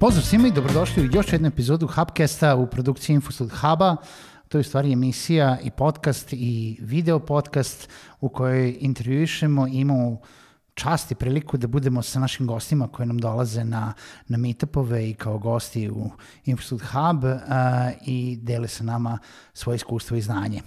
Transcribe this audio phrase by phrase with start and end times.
[0.00, 3.96] Pozdrav svima i dobrodošli u još jednu epizodu Hubcasta u produkciji Infostud Huba.
[4.48, 7.88] To je u stvari emisija i podcast i video podcast
[8.20, 10.20] u kojoj intervjuišemo i imamo
[10.82, 13.92] čast i priliku da budemo sa našim gostima koji nam dolaze na,
[14.28, 16.10] na meetupove i kao gosti u
[16.44, 17.30] Infostud Hub uh,
[18.06, 19.18] i dele sa nama
[19.54, 20.62] svoje iskustvo i znanje.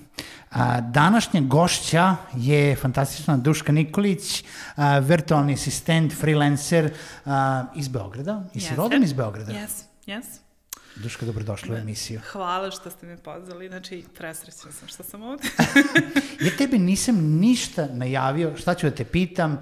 [0.52, 0.58] Uh,
[0.92, 6.86] današnja gošća je fantastična Duška Nikolić, uh, virtualni asistent, freelancer
[7.26, 7.32] uh,
[7.76, 8.44] iz Beograda.
[8.54, 9.52] I si yes, rodom iz Beograda?
[9.52, 10.26] Yes, yes.
[10.96, 12.22] Duška, dobrodošla u emisiju.
[12.32, 15.44] Hvala što ste me pozvali, znači presrećna sam što sam ovde.
[16.46, 19.60] ja tebi nisam ništa najavio, šta ću da te pitam,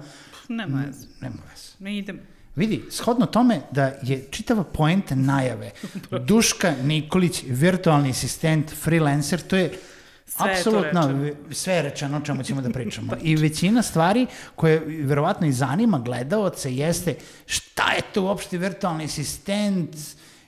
[0.56, 1.06] Nema veze.
[1.20, 1.72] Nema veze.
[1.78, 2.20] Ne idem.
[2.56, 5.70] Vidi, shodno tome da je čitava poenta najave
[6.28, 9.72] Duška Nikolić, virtualni asistent, freelancer, to je
[10.26, 13.12] Sve apsolutno je sve je rečeno o čemu ćemo da pričamo.
[13.22, 17.14] I većina stvari koje verovatno i zanima gledalce jeste
[17.46, 19.96] šta je to uopšte virtualni asistent,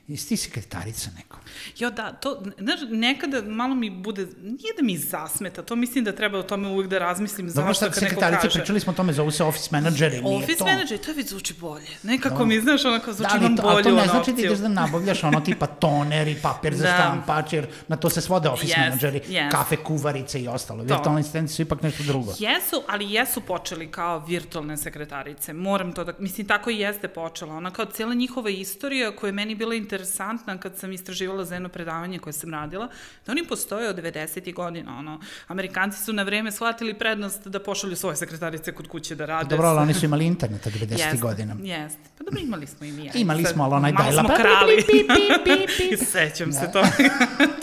[0.07, 1.34] Jesi ti sekretarica neko?
[1.79, 6.11] Jo, da, to, znaš, nekada malo mi bude, nije da mi zasmeta, to mislim da
[6.11, 8.49] treba o tome uvijek da razmislim Dobro, zašto kad neko kaže.
[8.59, 10.63] pričali smo o tome, zovu se office manageri, nije office to.
[10.63, 11.87] Office manageri, to već zvuči bolje.
[12.03, 12.45] Nekako no.
[12.45, 15.23] mi, znaš, onako zvuči da, nam bolje Ali to ne znači ti ideš da nabavljaš
[15.23, 16.93] ono tipa toner i papir za da.
[16.93, 19.51] štampač, jer na to se svode office yes, manageri, yes.
[19.51, 20.83] kafe, kuvarice i ostalo.
[20.83, 20.95] To.
[20.95, 22.31] Virtualni asistenti su ipak nešto drugo.
[22.39, 25.53] Jesu, ali jesu počeli kao virtualne sekretarice.
[25.53, 27.55] Moram to da, mislim, tako i jeste počela.
[27.55, 31.69] Ona kao cijela njihova istorija koja je meni bila interesantna kad sam istraživala za jedno
[31.69, 32.87] predavanje koje sam radila,
[33.25, 34.53] da oni postoje od 90.
[34.53, 39.25] godina, ono, Amerikanci su na vreme shvatili prednost da pošalju svoje sekretarice kod kuće da
[39.25, 39.49] rade.
[39.49, 40.99] Dobro, ali oni su imali internet od 90.
[40.99, 41.55] Jest, godina.
[41.63, 43.11] Jeste, pa dobro, imali smo i mi.
[43.13, 44.23] Imali smo, ali onaj dajla.
[44.23, 44.83] Malo smo krali.
[44.87, 46.83] Pi, pi, pi, pi, Sećam se to.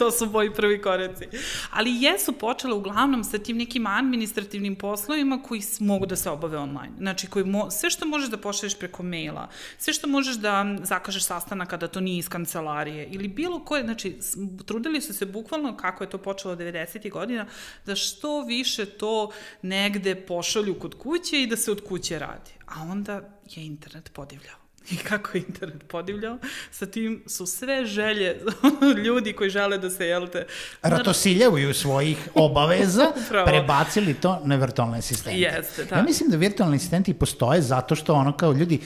[0.03, 1.28] To su moji prvi koreci.
[1.70, 6.92] Ali jesu počele uglavnom sa tim nekim administrativnim poslovima koji mogu da se obave online.
[6.98, 11.25] Znači, koji mo, sve što možeš da pošalješ preko maila, sve što možeš da zakažeš
[11.25, 14.19] sastanak kada to nije iz kancelarije ili bilo koje, znači
[14.66, 17.10] trudili su se bukvalno kako je to počelo 90.
[17.10, 17.47] godina,
[17.87, 19.31] da što više to
[19.62, 22.50] negde pošalju kod kuće i da se od kuće radi.
[22.66, 23.12] A onda
[23.54, 24.62] je internet podivljao
[24.93, 26.38] i kako je internet podivljao,
[26.70, 28.41] sa tim su sve želje
[29.04, 30.47] ljudi koji žele da se, jel te...
[30.82, 33.12] Ratosiljavaju svojih obaveza,
[33.47, 35.41] prebacili to na virtualne asistente.
[35.41, 35.97] Jeste, da.
[35.97, 38.81] Ja mislim da virtualni asistenti postoje zato što ono kao ljudi,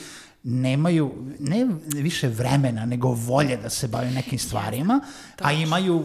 [0.48, 5.00] nemaju ne više vremena, nego volje da se bave nekim stvarima,
[5.40, 6.04] a imaju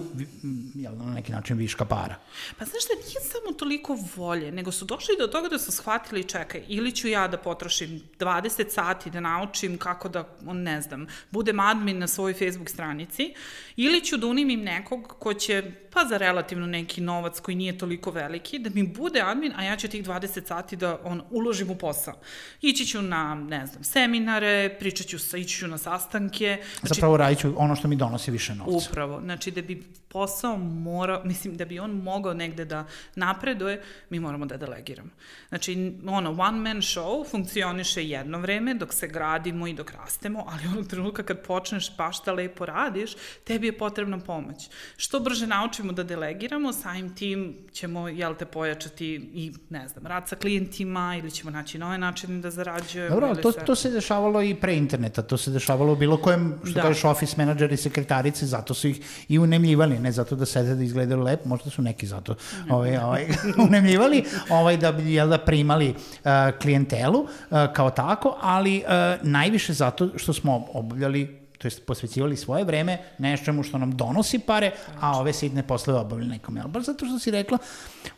[0.75, 2.15] jel, na neki način viška para.
[2.57, 6.23] Pa znaš da nije samo toliko volje, nego su došli do toga da su shvatili,
[6.23, 11.59] čekaj, ili ću ja da potrošim 20 sati da naučim kako da, ne znam, budem
[11.59, 13.33] admin na svojoj Facebook stranici,
[13.75, 18.11] ili ću da unimim nekog ko će, pa za relativno neki novac koji nije toliko
[18.11, 21.75] veliki, da mi bude admin, a ja ću tih 20 sati da on, uložim u
[21.75, 22.19] posao.
[22.61, 26.57] Ići ću na, ne znam, seminar, seminare, pričat ću sa, ići ću na sastanke.
[26.79, 28.89] Znači, Zapravo radit ću ono što mi donosi više novca.
[28.89, 34.19] Upravo, znači da bi posao mora, mislim da bi on mogao negde da napreduje, mi
[34.19, 35.09] moramo da delegiramo.
[35.49, 40.67] Znači, ono, one man show funkcioniše jedno vreme dok se gradimo i dok rastemo, ali
[40.67, 43.11] onog trenutka kad počneš baš da lepo radiš,
[43.43, 44.69] tebi je potrebna pomoć.
[44.97, 50.27] Što brže naučimo da delegiramo, samim tim ćemo, jel te, pojačati i, ne znam, rad
[50.27, 53.19] sa klijentima ili ćemo naći nove načine da zarađujemo.
[53.19, 53.89] Dobro, to, to se
[54.21, 56.81] dešavalo i pre interneta, to se dešavalo u bilo kojem, što da.
[56.81, 58.99] kažeš, office menadžeri, sekretarice, zato su ih
[59.29, 62.35] i unemljivali, ne zato da sede da izgledaju lepo, možda su neki zato
[62.69, 63.25] ovaj, ovaj,
[63.67, 66.31] unemljivali, ovaj, da bi jel, da primali uh,
[66.61, 67.27] klijentelu uh,
[67.73, 73.63] kao tako, ali uh, najviše zato što smo obavljali to jest posvećivali svoje vreme nečemu
[73.63, 76.57] što nam donosi pare, a ove sitne poslove obavljali nekom.
[76.57, 76.67] Jel?
[76.67, 77.57] Baš zato što si rekla,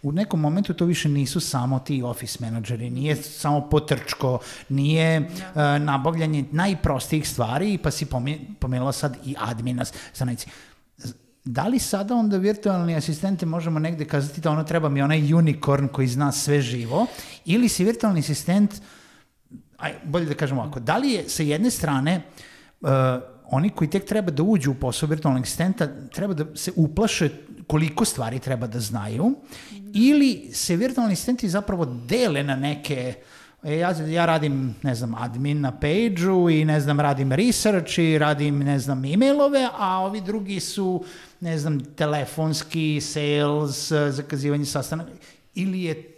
[0.01, 4.39] u nekom momentu to više nisu samo ti office menadžeri, nije samo potrčko,
[4.69, 5.27] nije uh,
[5.79, 8.07] nabavljanje najprostijih stvari, pa si
[8.59, 10.47] pomenula sad i admina stranici
[11.45, 15.87] da li sada onda virtualni asistente možemo negde kazati da ono treba mi onaj unicorn
[15.87, 17.05] koji zna sve živo,
[17.45, 18.71] ili si virtualni asistent,
[19.77, 22.21] aj, bolje da kažemo ovako, da li je sa jedne strane
[22.81, 22.89] uh,
[23.53, 27.29] oni koji tek treba da uđu u posao virtualnog asistenta treba da se uplaše
[27.67, 29.35] koliko stvari treba da znaju,
[29.93, 33.13] ili se virtualni asistenti zapravo dele na neke
[33.63, 38.17] E, ja, ja radim, ne znam, admin na page-u i, ne znam, radim research i
[38.17, 41.03] radim, ne znam, e-mailove, a ovi drugi su,
[41.39, 45.11] ne znam, telefonski, sales, zakazivanje sastanaka.
[45.55, 46.12] Ili je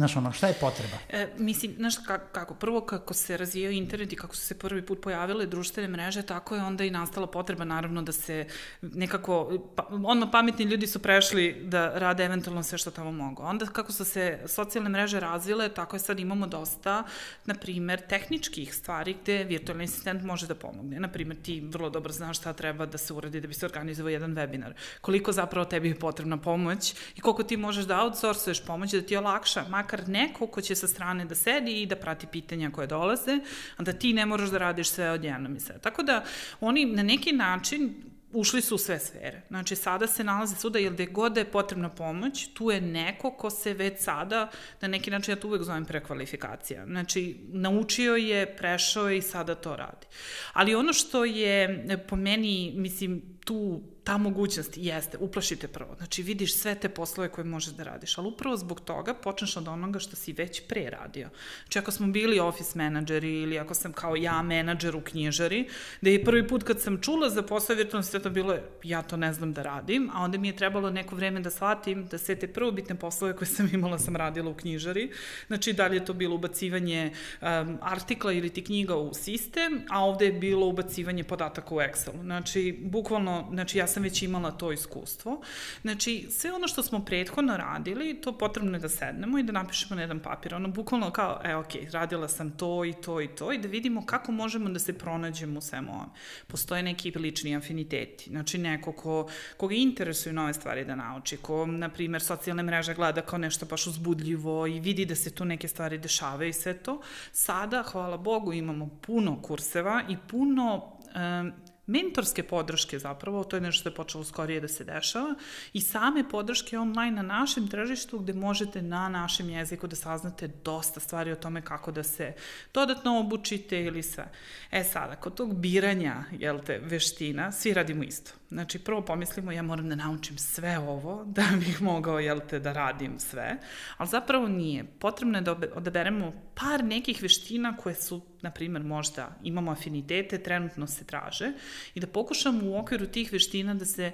[0.00, 0.96] Znaš, ono, šta je potreba?
[1.08, 1.94] E, mislim, znaš
[2.32, 6.22] kako, prvo kako se razvijao internet i kako su se prvi put pojavile društvene mreže,
[6.22, 8.46] tako je onda i nastala potreba, naravno, da se
[8.80, 13.42] nekako, pa, odmah pametni ljudi su prešli da rade eventualno sve što tamo mogu.
[13.42, 17.04] Onda kako su se socijalne mreže razvile, tako je sad imamo dosta,
[17.44, 21.00] na primer, tehničkih stvari gde virtualni asistent može da pomogne.
[21.00, 24.10] Na primer, ti vrlo dobro znaš šta treba da se uradi da bi se organizovao
[24.10, 24.72] jedan webinar.
[25.00, 29.16] Koliko zapravo tebi je potrebna pomoć i koliko ti možeš da outsourcuješ pomoć da ti
[29.16, 33.38] olakša, makar neko ko će sa strane da sedi i da prati pitanja koje dolaze,
[33.76, 35.78] a da ti ne moraš da radiš sve odjednom i sve.
[35.78, 36.24] Tako da
[36.60, 37.94] oni na neki način
[38.32, 39.42] ušli su u sve sfere.
[39.48, 43.50] Znači, sada se nalaze svuda, jer gde god je potrebna pomoć, tu je neko ko
[43.50, 44.50] se već sada,
[44.80, 46.86] na neki način, ja to uvek zovem prekvalifikacija.
[46.86, 50.06] Znači, naučio je, prešao je i sada to radi.
[50.52, 55.94] Ali ono što je po meni, mislim, tu ta mogućnost jeste, uplašite prvo.
[55.96, 59.68] Znači, vidiš sve te poslove koje možeš da radiš, ali upravo zbog toga počneš od
[59.68, 61.28] onoga što si već pre radio.
[61.62, 65.68] Znači, ako smo bili office menadžeri ili ako sam kao ja menadžer u knjižari,
[66.00, 69.16] da je prvi put kad sam čula za posao virtualnog sveta bilo je, ja to
[69.16, 72.36] ne znam da radim, a onda mi je trebalo neko vreme da shvatim da sve
[72.36, 75.10] te prvobitne poslove koje sam imala sam radila u knjižari.
[75.46, 80.04] Znači, da li je to bilo ubacivanje um, artikla ili ti knjiga u sistem, a
[80.04, 82.22] ovde je bilo ubacivanje podataka u Excel.
[82.22, 85.40] Znači, bukvalno, znači ja sam već imala to iskustvo.
[85.82, 89.94] Znači, sve ono što smo prethodno radili, to potrebno je da sednemo i da napišemo
[89.94, 90.54] na jedan papir.
[90.54, 94.06] Ono, bukvalno kao, e, ok, radila sam to i to i to i da vidimo
[94.06, 96.10] kako možemo da se pronađemo u svemu ovom.
[96.46, 98.30] Postoje neki lični afiniteti.
[98.30, 103.20] Znači, neko ko, koga interesuju nove stvari da nauči, ko, na primer, socijalne mreže gleda
[103.20, 107.00] kao nešto baš uzbudljivo i vidi da se tu neke stvari dešavaju i sve to.
[107.32, 111.52] Sada, hvala Bogu, imamo puno kurseva i puno um,
[111.90, 115.34] mentorske podrške zapravo, to je nešto što je počelo skorije da se dešava,
[115.72, 121.00] i same podrške online na našem tržištu gde možete na našem jeziku da saznate dosta
[121.00, 122.32] stvari o tome kako da se
[122.74, 124.28] dodatno obučite ili sve.
[124.70, 128.32] E sada, kod tog biranja, jel te, veština, svi radimo isto.
[128.48, 132.72] Znači, prvo pomislimo, ja moram da naučim sve ovo da bih mogao, jel te, da
[132.72, 133.56] radim sve,
[133.96, 134.84] ali zapravo nije.
[134.98, 140.86] Potrebno je da odaberemo par nekih veština koje su, na primer, možda imamo afinitete, trenutno
[140.86, 141.52] se traže
[141.94, 144.12] i da pokušamo u okviru tih veština da se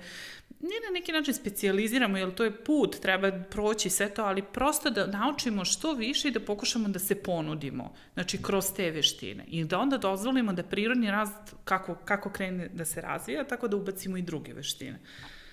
[0.61, 4.91] ne na neki način specializiramo, jer to je put, treba proći sve to, ali prosto
[4.91, 9.45] da naučimo što više i da pokušamo da se ponudimo, znači kroz te veštine.
[9.49, 13.77] I da onda dozvolimo da prirodni rast kako, kako krene da se razvija, tako da
[13.77, 14.99] ubacimo i druge veštine.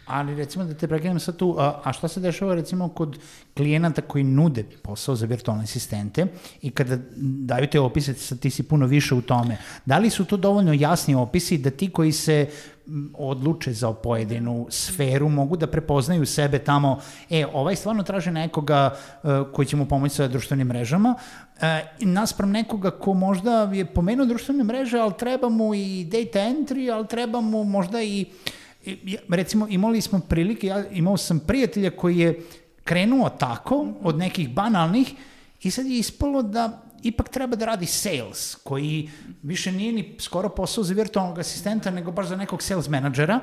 [0.06, 3.18] Ali recimo da te prekinem sad tu, a, a šta se dešava recimo kod
[3.58, 6.28] klijenata koji nude posao za virtualne asistente
[6.62, 10.26] i kada daju te opise, sad ti si puno više u tome, da li su
[10.26, 12.50] to dovoljno jasni opisi da ti koji se
[13.14, 17.00] odluče za pojedinu sferu, mogu da prepoznaju sebe tamo,
[17.30, 21.64] e, ovaj stvarno traže nekoga uh, koji će mu pomoći sa društvenim mrežama, uh,
[22.00, 27.08] naspram nekoga ko možda je pomenuo društvene mreže, ali treba mu i data entry, ali
[27.08, 28.26] treba mu možda i
[29.30, 32.40] recimo imali smo prilike, ja imao sam prijatelja koji je
[32.84, 35.14] krenuo tako od nekih banalnih
[35.62, 39.10] i sad je ispalo da ipak treba da radi sales, koji
[39.44, 43.40] više nije ni skoro posao za virtualnog asistenta, nego baš za nekog sales menadžera,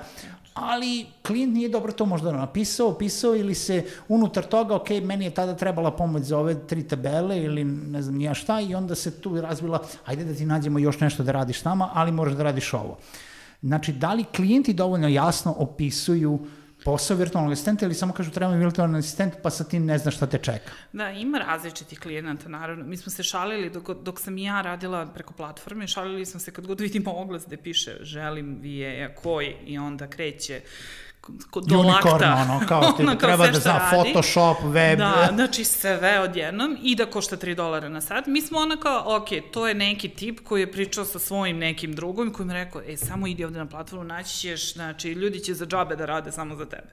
[0.54, 5.30] ali klijent nije dobro to možda napisao, opisao ili se unutar toga, ok, meni je
[5.30, 9.20] tada trebala pomoć za ove tri tabele ili ne znam nija šta i onda se
[9.20, 12.74] tu razvila, ajde da ti nađemo još nešto da radiš nama, ali možeš da radiš
[12.74, 12.98] ovo.
[13.62, 16.46] Znači, da li klijenti dovoljno jasno opisuju
[16.84, 20.16] posao virtualnog asistenta ili samo kažu treba mi virtualni asistent pa sa tim ne znaš
[20.16, 20.72] šta te čeka.
[20.92, 22.84] Da, ima različitih klijenata, naravno.
[22.84, 26.66] Mi smo se šalili dok, dok sam ja radila preko platforme, šalili smo se kad
[26.66, 30.60] god vidimo oglas gde piše želim VA koji i onda kreće
[31.66, 32.46] do Unicorn, lakta.
[32.50, 33.96] ono, kao ti ono, kao treba da zna radi.
[33.96, 34.98] Photoshop, web.
[34.98, 38.26] Da, znači sve odjednom i da košta 3 dolara na sat.
[38.26, 41.94] Mi smo ono kao, ok, to je neki tip koji je pričao sa svojim nekim
[41.94, 45.54] drugom koji mi rekao, e, samo idi ovde na platformu, naći ćeš, znači, ljudi će
[45.54, 46.88] za džabe da rade samo za tebe.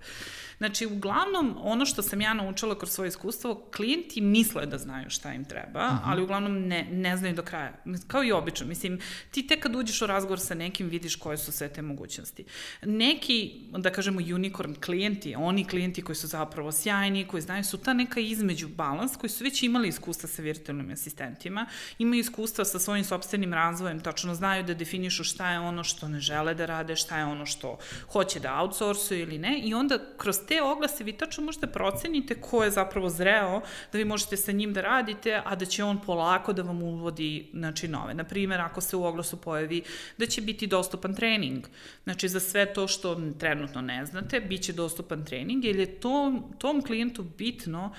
[0.58, 5.34] Znači, uglavnom, ono što sam ja naučila kroz svoje iskustvo, klijenti misle da znaju šta
[5.34, 6.10] im treba, uh mhm.
[6.10, 7.74] ali uglavnom ne, ne znaju do kraja.
[8.08, 8.68] Kao i obično.
[8.68, 9.00] Mislim,
[9.32, 12.46] ti tek kad uđeš u razgovor sa nekim, vidiš koje su sve te mogućnosti.
[12.82, 17.94] Neki, da kažemo, unicorn klijenti, oni klijenti koji su zapravo sjajni, koji znaju, su ta
[17.94, 21.66] neka između balans, koji su već imali iskustva sa virtualnim asistentima,
[22.00, 26.20] imaju iskustva sa svojim sobstvenim razvojem, tačno znaju da definišu šta je ono što ne
[26.20, 27.78] žele da rade, šta je ono što
[28.12, 32.64] hoće da outsourcuju ili ne, i onda kroz te oglase vi tačno možete procenite ko
[32.64, 33.62] je zapravo zreo,
[33.92, 37.50] da vi možete sa njim da radite, a da će on polako da vam uvodi
[37.54, 38.14] znači, nove.
[38.14, 39.84] Naprimer, ako se u oglasu pojavi
[40.18, 41.68] da će biti dostupan trening,
[42.04, 46.44] znači za sve to što trenutno ne znate, bit će dostupan trening, jer je tom,
[46.58, 47.94] tom klijentu bitno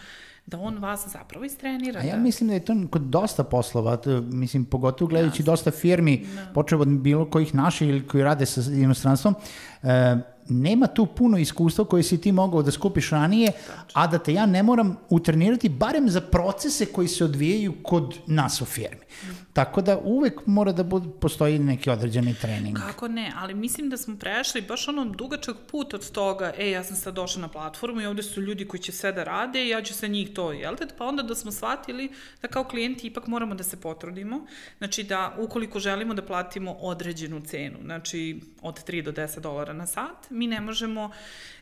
[0.46, 2.00] da on vas zapravo istrenira.
[2.00, 2.22] A ja da...
[2.22, 3.98] mislim da je to kod dosta poslova,
[4.30, 5.52] mislim, pogotovo gledajući Jasne.
[5.52, 6.52] dosta firmi, da.
[6.54, 9.34] počeo od bilo kojih naših ili koji rade sa inostranstvom,
[9.82, 10.16] e,
[10.48, 13.52] nema tu puno iskustva koje si ti mogao da skupiš ranije,
[13.92, 18.60] a da te ja ne moram utrenirati barem za procese koji se odvijaju kod nas
[18.60, 19.08] u firmi.
[19.52, 22.76] Tako da uvek mora da bude, postoji neki određeni trening.
[22.78, 26.84] Kako ne, ali mislim da smo prešli baš ono dugačak put od toga, e, ja
[26.84, 29.68] sam sad došla na platformu i ovde su ljudi koji će sve da rade i
[29.68, 30.86] ja ću sa njih to, jel te?
[30.98, 32.10] Pa onda da smo shvatili
[32.42, 34.46] da kao klijenti ipak moramo da se potrudimo,
[34.78, 39.86] znači da ukoliko želimo da platimo određenu cenu, znači od 3 do 10 dolara na
[39.86, 41.10] sat, mi ne možemo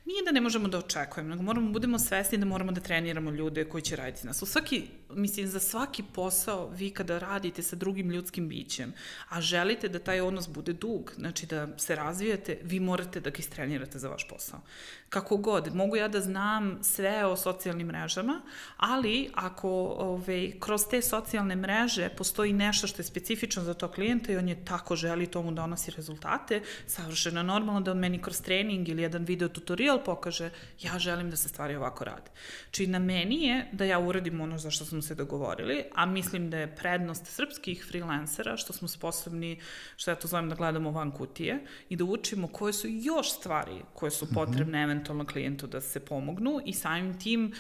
[0.07, 3.65] nije da ne možemo da očekujemo, nego moramo, budemo svesni da moramo da treniramo ljude
[3.65, 4.43] koji će raditi nas.
[4.43, 8.93] U svaki, mislim, za svaki posao vi kada radite sa drugim ljudskim bićem,
[9.29, 13.39] a želite da taj odnos bude dug, znači da se razvijate, vi morate da ga
[13.39, 14.61] istrenirate za vaš posao
[15.09, 15.75] kako god.
[15.75, 18.41] Mogu ja da znam sve o socijalnim mrežama,
[18.77, 24.33] ali ako ove, kroz te socijalne mreže postoji nešto što je specifično za to klijenta
[24.33, 28.89] i on je tako želi tomu donosi rezultate, savršeno normalno da on meni kroz trening
[28.89, 30.51] ili jedan video tutorial pokaže
[30.83, 32.31] ja želim da se stvari ovako rade.
[32.71, 36.51] Či na meni je da ja uradim ono za što smo se dogovorili, a mislim
[36.51, 39.61] da je prednost srpskih freelancera što smo sposobni,
[39.97, 43.83] što ja to zovem da gledamo van kutije i da učimo koje su još stvari
[43.95, 47.53] koje su potrebne mm -hmm eventualno klijentu da se pomognu i samim tim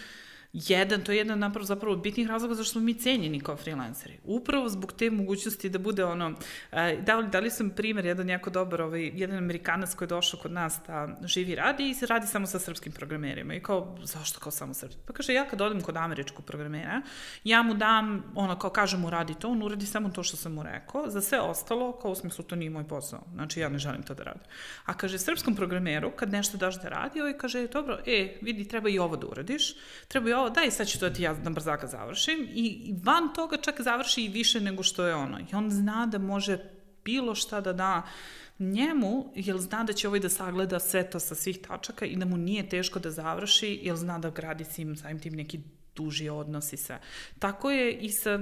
[0.69, 4.19] jedan, to je jedan napravo zapravo bitnih razloga zašto smo mi cenjeni kao freelanceri.
[4.25, 6.35] Upravo zbog te mogućnosti da bude ono,
[6.73, 10.09] e, da li, da li sam primer, jedan jako dobar, ovaj, jedan Amerikanac koji je
[10.09, 13.55] došao kod nas da živi radi i se radi samo sa srpskim programerima.
[13.55, 15.01] I kao, zašto kao samo srpski?
[15.07, 17.03] Pa kaže, ja kad odem kod američkog programera,
[17.45, 20.53] ja mu dam, ono, kao kažem mu radi to, on uradi samo to što sam
[20.53, 23.25] mu rekao, za sve ostalo, kao u smislu, to nije moj posao.
[23.35, 24.43] Znači, ja ne želim to da radim.
[24.85, 28.89] A kaže, srpskom programeru, kad nešto daš da radi, ovaj kaže, dobro, e, vidi, treba
[28.89, 29.75] i ovo da uradiš,
[30.09, 33.57] treba i ovo, daj, sad ću to ti ja na brzaka završim i, van toga
[33.57, 35.39] čak završi i više nego što je ono.
[35.39, 36.59] I on zna da može
[37.05, 38.03] bilo šta da da
[38.59, 42.25] njemu, jer zna da će ovaj da sagleda sve to sa svih tačaka i da
[42.25, 45.61] mu nije teško da završi, jer zna da gradi s njim samim tim neki
[45.97, 47.01] duži odnos i sve.
[47.39, 48.41] Tako je i sa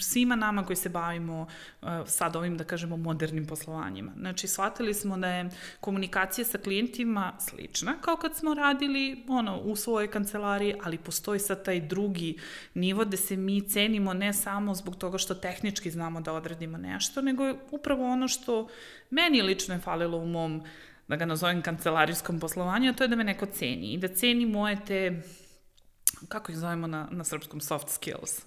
[0.00, 1.46] svima nama koji se bavimo
[1.82, 4.12] uh, sad ovim, da kažemo, modernim poslovanjima.
[4.18, 9.76] Znači, shvatili smo da je komunikacija sa klijentima slična kao kad smo radili ono, u
[9.76, 12.38] svojoj kancelariji, ali postoji sad taj drugi
[12.74, 17.22] nivo gde se mi cenimo ne samo zbog toga što tehnički znamo da odradimo nešto,
[17.22, 18.68] nego je upravo ono što
[19.10, 20.62] meni lično je falilo u mom
[21.08, 24.46] da ga nazovem kancelarijskom poslovanju, a to je da me neko ceni i da ceni
[24.46, 25.22] moje te
[26.28, 28.40] kako ih zovemo na, na srpskom, soft skills.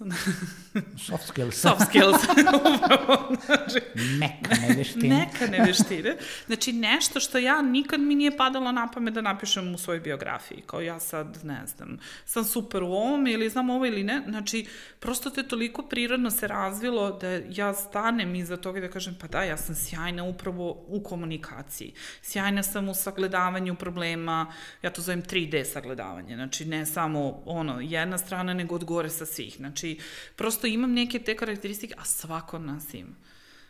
[1.08, 1.60] soft skills.
[1.60, 2.16] soft skills.
[3.46, 5.16] znači, Mekane veštine.
[5.16, 6.16] Mekane veštine.
[6.46, 10.62] Znači, nešto što ja nikad mi nije padalo na pamet da napišem u svojoj biografiji.
[10.66, 14.22] Kao ja sad, ne znam, sam super u ovom ili znam ovo ili ne.
[14.28, 14.66] Znači,
[15.00, 19.16] prosto to je toliko prirodno se razvilo da ja stanem iza toga i da kažem,
[19.20, 21.92] pa da, ja sam sjajna upravo u komunikaciji.
[22.22, 24.52] Sjajna sam u sagledavanju problema,
[24.82, 26.34] ja to zovem 3D sagledavanje.
[26.34, 29.56] Znači, ne samo ono, jedna strana nego od gore sa svih.
[29.56, 29.98] Znači,
[30.36, 33.14] prosto imam neke te karakteristike, a svako nas ima.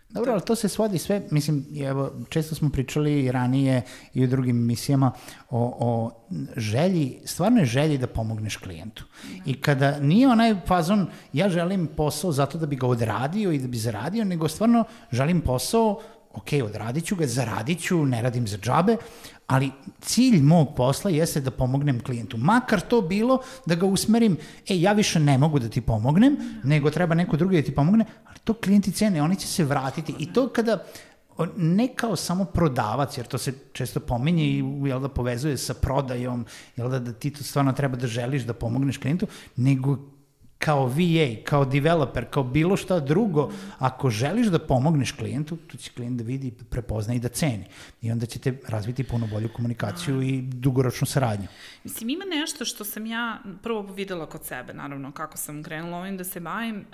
[0.09, 3.83] Dobro, ali to se svodi sve, mislim, evo, često smo pričali i ranije
[4.15, 5.13] i u drugim emisijama
[5.51, 6.11] o, o
[6.57, 9.05] želji, stvarno je želji da pomogneš klijentu.
[9.23, 9.51] Da.
[9.51, 13.69] I kada nije onaj fazon, ja želim posao zato da bi ga odradio i da
[13.69, 16.01] bi zaradio, nego stvarno želim posao,
[16.33, 18.97] ok, odradit ću ga, zaradit ću, ne radim za džabe,
[19.47, 22.37] ali cilj mog posla jeste da pomognem klijentu.
[22.37, 24.37] Makar to bilo da ga usmerim,
[24.69, 28.05] e, ja više ne mogu da ti pomognem, nego treba neko drugi da ti pomogne,
[28.27, 30.15] ali to klijenti cene, oni će se vratiti.
[30.19, 30.85] I to kada
[31.57, 36.47] ne kao samo prodavac, jer to se često pominje i jel da povezuje sa prodajom,
[36.77, 39.27] jel da, da ti to stvarno treba da želiš da pomogneš klijentu,
[39.57, 39.99] nego
[40.59, 45.91] kao VA, kao developer, kao bilo šta drugo, ako želiš da pomogneš klijentu, to će
[45.91, 47.65] klijent da vidi, prepozna i da ceni.
[48.03, 51.47] I onda ćete razviti puno bolju komunikaciju i dugoročnu saradnju.
[51.85, 56.17] Mislim, ima nešto što sam ja prvo videla kod sebe, naravno, kako sam krenula ovim
[56.17, 56.77] da se bavim.
[56.77, 56.85] E,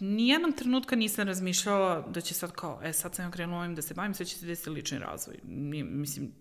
[0.00, 3.82] nijednog trenutka nisam razmišljala da će sad kao, e, sad sam ja krenula ovim da
[3.82, 5.36] se bavim, sve će se desiti lični razvoj.
[5.44, 6.32] Mislim,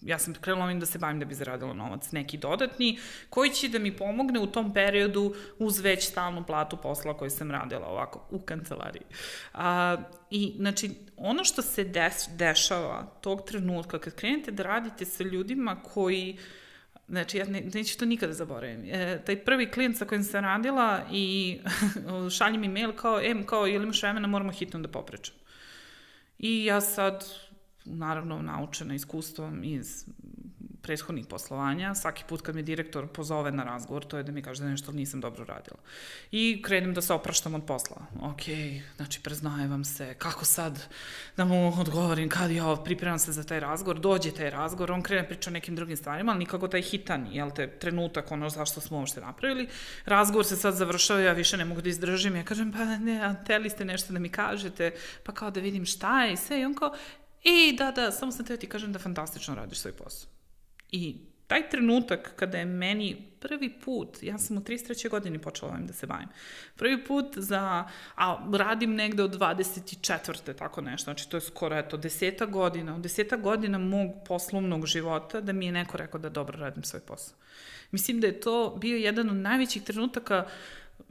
[0.00, 2.98] ja sam krenula ovim da se bavim da bi zaradila novac, neki dodatni,
[3.30, 7.50] koji će da mi pomogne u tom periodu uz već stalnu platu posla koju sam
[7.50, 9.02] radila ovako u kancelariji.
[9.54, 9.96] A,
[10.30, 15.76] I, znači, ono što se des, dešava tog trenutka kad krenete da radite sa ljudima
[15.82, 16.38] koji
[17.08, 18.84] Znači, ja ne, neću to nikada zaboravim.
[18.84, 21.58] E, taj prvi klijent sa kojim sam radila i
[22.36, 25.34] šalje mi mail kao, em, kao, ili imaš vremena, moramo hitno da poprečam.
[26.38, 27.24] I ja sad,
[27.84, 30.06] naravno, naučena iskustvom iz
[30.82, 34.62] prethodnih poslovanja, svaki put kad me direktor pozove na razgovor, to je da mi kaže
[34.62, 35.78] da nešto nisam dobro radila.
[36.30, 38.06] I krenem da se opraštam od posla.
[38.20, 38.42] Ok,
[38.96, 40.86] znači preznaje vam se, kako sad
[41.36, 45.28] da mu odgovorim, kad ja pripremam se za taj razgovor, dođe taj razgovor, on krene
[45.28, 48.98] priča o nekim drugim stvarima, ali nikako taj hitan, jel te, trenutak, ono zašto smo
[48.98, 49.68] uopšte napravili.
[50.04, 53.34] Razgovor se sad završava, ja više ne mogu da izdržim, ja kažem, pa ne, a
[53.44, 56.64] teli ste nešto da mi kažete, pa kao da vidim šta je i sve, i
[56.64, 56.94] on kao,
[57.44, 60.41] E, da, da, samo sam teo ti kažem da fantastično radiš svoj posao.
[60.92, 65.08] I taj trenutak kada je meni prvi put, ja sam u 33.
[65.08, 66.28] godini počela ovim da se bavim,
[66.76, 70.54] prvi put za, a radim negde od 24.
[70.54, 75.40] tako nešto, znači to je skoro eto deseta godina, od deseta godina mog poslovnog života
[75.40, 77.36] da mi je neko rekao da dobro radim svoj posao.
[77.90, 80.52] Mislim da je to bio jedan od najvećih trenutaka uh,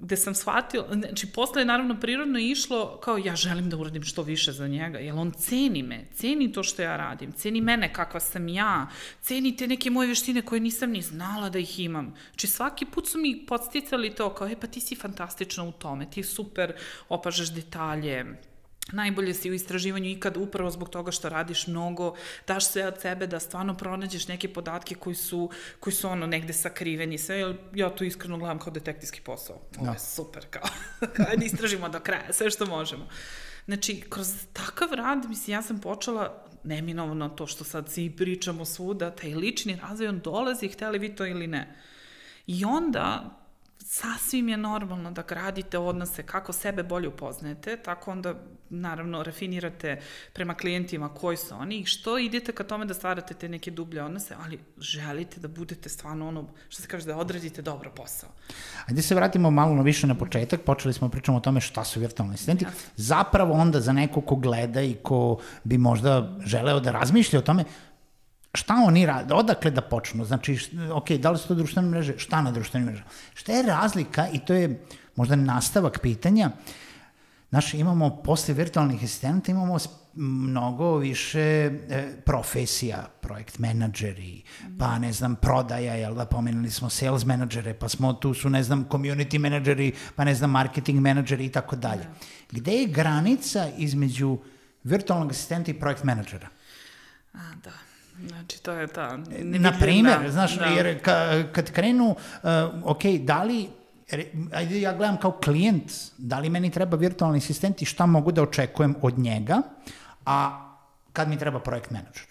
[0.02, 4.24] gde sam shvatila, znači posle je naravno prirodno išlo kao ja želim da uradim što
[4.24, 8.20] više za njega, jer on ceni me, ceni to što ja radim, ceni mene kakva
[8.20, 8.88] sam ja,
[9.22, 12.14] ceni te neke moje veštine koje nisam ni znala da ih imam.
[12.30, 16.10] Znači svaki put su mi podsticali to kao, e pa ti si fantastična u tome,
[16.10, 16.74] ti super
[17.10, 18.26] opažaš detalje,
[18.92, 22.16] najbolje si u istraživanju ikad upravo zbog toga što radiš mnogo,
[22.48, 26.54] daš sve od sebe da stvarno pronađeš neke podatke koji su, koji su ono negde
[26.54, 29.56] sakriveni, sve, jer ja to iskreno gledam kao detektivski posao.
[29.78, 29.92] Ovo da.
[29.92, 30.70] je super, kao,
[31.16, 33.08] kao da istražimo do kraja, sve što možemo.
[33.66, 39.12] Znači, kroz takav rad, mislim, ja sam počela neminovno to što sad svi pričamo svuda,
[39.12, 41.76] taj lični razvoj, on dolazi, hteli vi to ili ne.
[42.48, 43.38] I onda
[43.86, 48.36] sasvim je normalno da gradite odnose kako sebe bolje upoznajete, tako onda
[48.70, 50.00] naravno rafinirate
[50.34, 54.04] prema klijentima koji su oni i što idete ka tome da stvarate te neke dublje
[54.04, 58.30] odnose, ali želite da budete stvarno ono, što se kaže, da odradite dobro posao.
[58.88, 62.00] Ajde se vratimo malo na više na početak, počeli smo pričamo o tome šta su
[62.00, 62.66] virtualni asistenti.
[62.96, 67.64] Zapravo onda za neko ko gleda i ko bi možda želeo da razmišlja o tome,
[68.54, 70.58] šta oni rade, odakle da počnu, znači,
[70.94, 74.40] ok, da li su to društvene mreže, šta na društvenim mrežama, šta je razlika i
[74.40, 74.82] to je
[75.16, 76.52] možda nastavak pitanja,
[77.52, 79.78] Znaš, imamo posle virtualnih asistenta, imamo
[80.16, 81.72] mnogo više e,
[82.26, 84.42] profesija, projekt menadžeri,
[84.80, 88.64] pa ne znam, prodaja, jel da pomenuli smo sales menadžere, pa smo tu su, ne
[88.64, 92.04] znam, community menadžeri, pa ne znam, marketing menadžeri i tako dalje.
[92.04, 92.60] Da.
[92.60, 94.38] Gde je granica između
[94.84, 96.48] virtualnog asistenta i projekt menadžera?
[97.34, 97.91] A, da.
[98.28, 99.18] Znači, to je ta...
[99.42, 100.66] Na primer, znaš, da.
[100.66, 102.50] jer ka, kad krenu, uh,
[102.84, 103.70] ok, da li
[104.54, 108.44] ajde ja gledam kao klijent, da li meni treba virtualni asistent i šta mogu da
[108.44, 109.62] očekujem od njega,
[110.26, 110.68] a
[111.14, 112.26] kad mi treba projekt menadžer.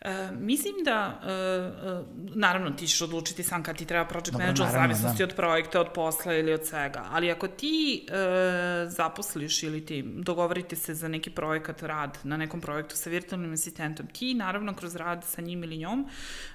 [0.00, 2.02] E, mislim da, e, e,
[2.34, 5.24] naravno, ti ćeš odlučiti sam kad ti treba project Dobro, manager, u zavisnosti da.
[5.24, 10.76] od projekta, od posla ili od svega, ali ako ti e, zaposliš ili ti dogovorite
[10.76, 15.24] se za neki projekat, rad na nekom projektu sa virtualnim asistentom, ti naravno kroz rad
[15.24, 16.08] sa njim ili njom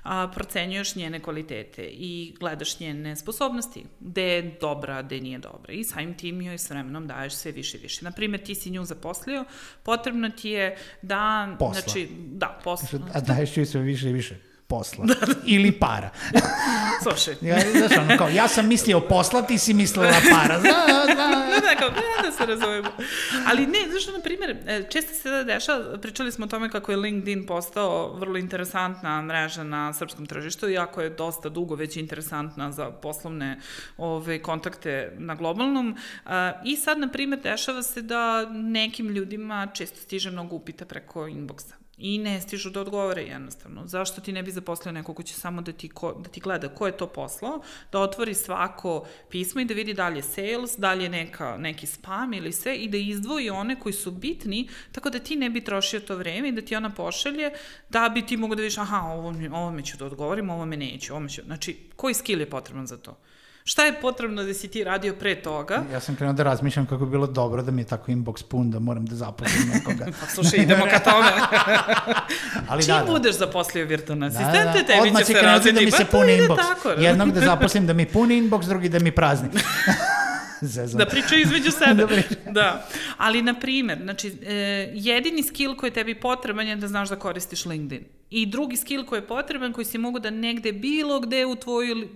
[0.03, 5.83] a, procenjuješ njene kvalitete i gledaš njene sposobnosti, gde je dobra, gde nije dobra i
[5.83, 8.05] samim tim joj s vremenom daješ sve više i više.
[8.05, 9.45] Naprimer, ti si nju zaposlio,
[9.83, 11.55] potrebno ti je da...
[11.59, 11.81] Posla.
[11.81, 12.99] Znači, da, posla.
[13.13, 14.35] A da daješ joj sve više i više
[14.67, 15.05] posla.
[15.09, 15.33] Da, da.
[15.45, 16.09] Ili para.
[17.03, 17.35] Slušaj.
[17.41, 20.59] ja, znaš, ono, kao, ja sam mislio posla, ti si mislila para.
[20.59, 20.69] Zna,
[21.05, 21.15] zna.
[21.15, 22.89] da, da, kao, ne, da se razumemo.
[23.47, 26.91] Ali ne, znaš, na primjer, e, često se da deša, pričali smo o tome kako
[26.91, 32.71] je LinkedIn postao vrlo interesantna mreža na srpskom tržištu, iako je dosta dugo već interesantna
[32.71, 33.59] za poslovne
[33.97, 35.97] ove, kontakte na globalnom.
[36.65, 41.84] I sad, na primjer, dešava se da nekim ljudima često stiže mnogo upita preko inboxa
[41.97, 43.87] I ne stižu da odgovore jednostavno.
[43.87, 46.69] Zašto ti ne bi zaposlio neko ko će samo da ti, ko, da ti gleda
[46.69, 50.77] ko je to poslao, da otvori svako pismo i da vidi da li je sales,
[50.77, 54.69] da li je neka, neki spam ili sve i da izdvoji one koji su bitni,
[54.91, 57.51] tako da ti ne bi trošio to vreme i da ti ona pošalje,
[57.89, 60.77] da bi ti mogo da vidiš, aha, ovo, ovo me ću da odgovorim, ovo me
[60.77, 61.41] neću, ovo me ću...
[61.45, 63.17] Znači, koji skill je potreban za to?
[63.67, 65.83] Šta je potrebno da si ti radio pre toga?
[65.93, 68.71] Ja sam krenuo da razmišljam kako bi bilo dobro da mi je tako inbox pun
[68.71, 70.05] da moram da zaposlim nekoga.
[70.19, 71.31] pa slušaj, idemo ka tome.
[72.69, 73.11] Ali Čim da, da.
[73.11, 74.83] budeš zaposlio virtualne asistente, da, da.
[74.83, 75.75] tebi Odmah će se razviti.
[75.75, 76.55] da mi se pa, puni inbox.
[76.55, 79.49] Tako, Jednog da zaposlim da mi puni inbox, drugi da mi prazni.
[80.61, 80.97] Zezam.
[80.97, 82.05] Da pričaju između sebe.
[82.05, 82.87] da, da.
[83.17, 84.53] Ali, na primer, znači, e,
[84.93, 89.05] jedini skill koji je tebi potreban je da znaš da koristiš LinkedIn I drugi skill
[89.05, 92.07] koji je potreban, koji si mogu da negde bilo gde u tvojoj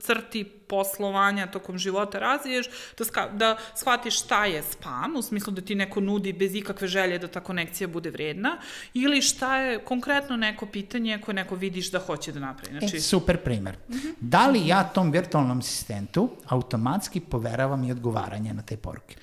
[0.00, 2.66] crti poslovanja tokom života razviješ,
[2.98, 6.88] da, ska, da shvatiš šta je spam, u smislu da ti neko nudi bez ikakve
[6.88, 8.58] želje da ta konekcija bude vredna,
[8.94, 12.78] ili šta je konkretno neko pitanje koje neko vidiš da hoće da napravi.
[12.78, 12.96] Znači...
[12.96, 13.76] E, super primer.
[13.88, 14.14] Uh -huh.
[14.20, 19.16] Da li ja tom virtualnom asistentu automatski poveravam i odgovaranje na te poruke?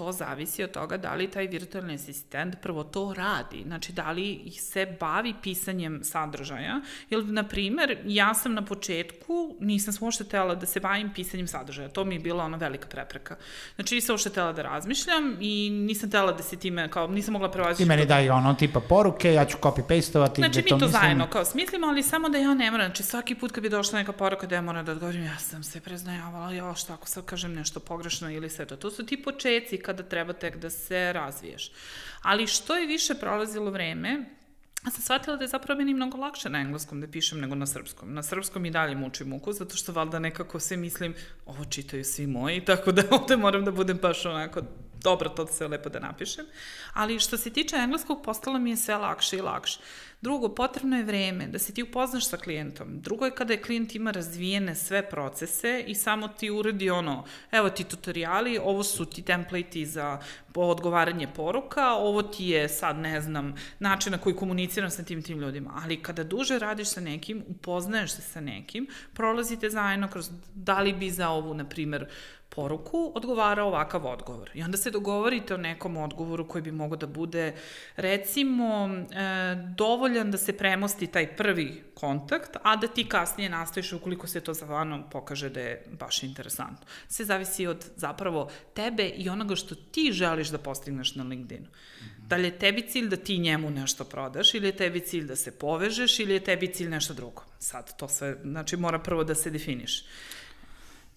[0.00, 4.50] To zavisi od toga da li taj virtualni asistent prvo to radi, znači da li
[4.58, 10.66] se bavi pisanjem sadržaja, jer, na primer, ja sam na početku, nisam uopšte tela da
[10.66, 13.36] se bavim pisanjem sadržaja, to mi je bila ona velika prepreka.
[13.74, 17.50] Znači, nisam uopšte tela da razmišljam i nisam tela da se time, kao, nisam mogla
[17.50, 17.84] prevaziti...
[17.84, 20.90] Ti meni daj ono tipa poruke, ja ću copy-pastovati, znači, mi to mislim...
[20.90, 23.98] zajedno kao smislimo, ali samo da ja ne moram, znači svaki put kad bi došla
[23.98, 27.24] neka poruka da ja moram da odgovorim, ja sam se preznajavala, ja šta ako sad
[27.24, 28.76] kažem nešto pogrešno ili sve to.
[28.76, 31.72] To su ti početci kada treba tek da se razviješ.
[32.22, 34.24] Ali što je više prolazilo vreme,
[34.80, 37.66] A sam shvatila da je zapravo meni mnogo lakše na engleskom da pišem nego na
[37.66, 38.14] srpskom.
[38.14, 41.14] Na srpskom i dalje mučim muku, zato što valjda nekako sve mislim,
[41.46, 44.62] ovo čitaju svi moji, tako da ovde moram da budem baš onako
[45.02, 46.46] dobro to sve lepo da napišem.
[46.92, 49.80] Ali što se tiče engleskog, postalo mi je sve lakše i lakše.
[50.22, 53.00] Drugo, potrebno je vreme da se ti upoznaš sa klijentom.
[53.00, 57.70] Drugo je kada je klijent ima razvijene sve procese i samo ti uredi ono, evo
[57.70, 60.20] ti tutoriali, ovo su ti template za
[60.54, 65.38] odgovaranje poruka, ovo ti je sad, ne znam, način na koji komuniciram sa tim tim
[65.38, 65.80] ljudima.
[65.82, 70.92] Ali kada duže radiš sa nekim, upoznaješ se sa nekim, prolazite zajedno kroz, da li
[70.92, 72.08] bi za ovu, na primer,
[72.50, 74.50] poruku, odgovara ovakav odgovor.
[74.54, 77.54] I onda se dogovorite o nekom odgovoru koji bi mogo da bude,
[77.96, 84.26] recimo, e, dovoljan da se premosti taj prvi kontakt, a da ti kasnije nastaviš ukoliko
[84.26, 86.86] se to zavano pokaže da je baš interesantno.
[87.08, 91.66] Sve zavisi od zapravo tebe i onoga što ti želiš da postigneš na LinkedInu.
[92.28, 95.36] Da li je tebi cilj da ti njemu nešto prodaš ili je tebi cilj da
[95.36, 97.42] se povežeš ili je tebi cilj nešto drugo.
[97.58, 100.04] Sad to sve, znači mora prvo da se definiš.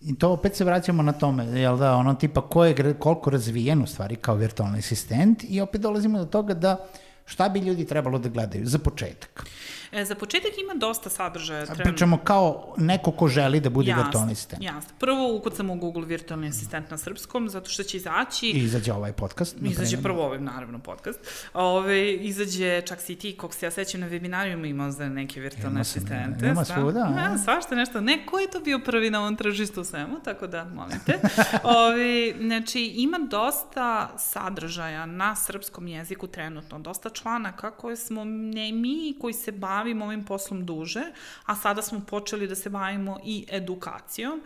[0.06, 3.82] I to opet se vraćamo na tome, jel da, ono tipa ko je, koliko razvijen
[3.82, 6.86] u stvari kao virtualni asistent i opet dolazimo do toga da
[7.26, 9.46] šta bi ljudi trebalo da gledaju za početak.
[9.94, 11.66] E, za početak ima dosta sadržaja.
[11.66, 11.84] Trenutno.
[11.84, 14.64] Pričamo kao neko ko želi da bude jasne, virtualni asistent.
[14.64, 14.92] Jasno.
[15.00, 18.48] Prvo ukucamo u Google virtualni asistent na srpskom, zato što će izaći...
[18.48, 19.56] I izađe ovaj podcast.
[19.62, 21.20] Izađe prvo ovaj, naravno, podcast.
[21.54, 25.72] Ove, izađe, čak si ti, kog se ja sećam na webinarijuma imao za neke virtualne
[25.72, 26.48] ima asistente.
[26.48, 27.00] Ima svuda.
[27.00, 28.02] Ja, svašta nešto.
[28.02, 31.20] Ne, ko je to bio prvi na ovom tržištu u svemu, tako da, molim te.
[31.64, 39.16] Ove, znači, ima dosta sadržaja na srpskom jeziku trenutno, dosta članaka koje smo ne mi
[39.22, 41.04] koji se bavimo bavimo ovim poslom duže,
[41.46, 44.42] a sada smo počeli da se bavimo i edukacijom.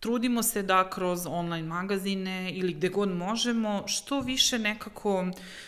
[0.00, 5.26] Trudimo se da kroz online magazine ili gde god možemo što više nekako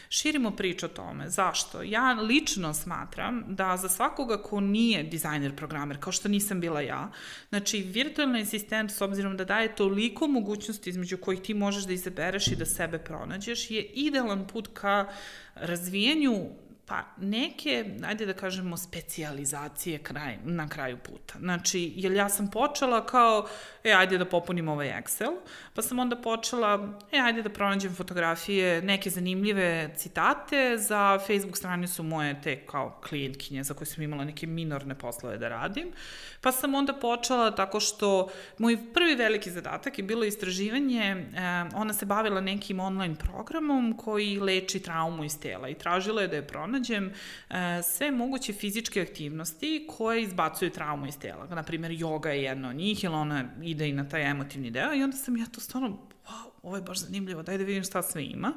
[0.09, 1.31] širimo priču o tome.
[1.31, 1.83] Zašto?
[1.83, 7.11] Ja lično smatram da za svakoga ko nije dizajner, programer, kao što nisam bila ja,
[7.49, 12.47] znači virtualni asistent s obzirom da daje toliko mogućnosti između kojih ti možeš da izabereš
[12.47, 15.09] i da sebe pronađeš, je idealan put ka
[15.55, 21.39] razvijenju Pa neke, ajde da kažemo, specializacije kraj, na kraju puta.
[21.39, 23.47] Znači, jer ja sam počela kao,
[23.85, 25.33] e, ajde da popunim ovaj Excel,
[25.75, 32.03] pa sam onda počela, e, ajde da pronađem fotografije, neke zanimljive citate za Facebook stranicu
[32.03, 35.93] moje te kao klijentkinje za koje sam imala neke minorne poslove da radim.
[36.41, 41.27] Pa sam onda počela tako što moj prvi veliki zadatak je bilo istraživanje, e,
[41.75, 46.37] ona se bavila nekim online programom koji leči traumu iz tela i tražila je da
[46.37, 47.13] je pronađem
[47.51, 51.47] e, sve moguće fizičke aktivnosti koje izbacuju traumu iz tela.
[51.47, 55.03] Naprimjer, yoga je jedna od njih, ili ona ide i na taj emotivni deo i
[55.03, 55.89] onda sam ja to stvarno,
[56.27, 58.53] wow, ovo je baš zanimljivo, daj da vidim šta sve ima.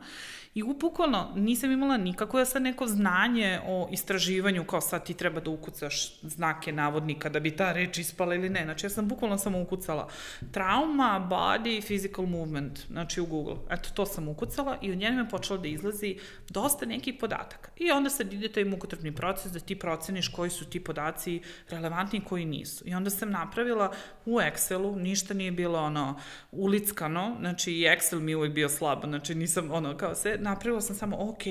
[0.58, 5.42] I bukvalno nisam imala nikako ja sad neko znanje o istraživanju kao sad ti treba
[5.42, 8.64] da ukucaš znake navodnika da bi ta reč ispala ili ne.
[8.64, 10.10] Znači ja sam bukvalno samo ukucala
[10.52, 13.56] trauma, body, physical movement, znači u Google.
[13.70, 16.18] Eto, to sam ukucala i od njene me počela da izlazi
[16.50, 17.72] dosta nekih podataka.
[17.76, 22.20] I onda sad ide taj mukotrpni proces da ti proceniš koji su ti podaci relevantni
[22.20, 22.88] i koji nisu.
[22.88, 23.92] I onda sam napravila
[24.26, 26.20] u Excelu, ništa nije bilo ono
[26.52, 30.82] ulickano, znači i Excel mi je uvek bio slab, znači nisam ono kao se, napravila
[30.82, 31.44] sam samo, ok,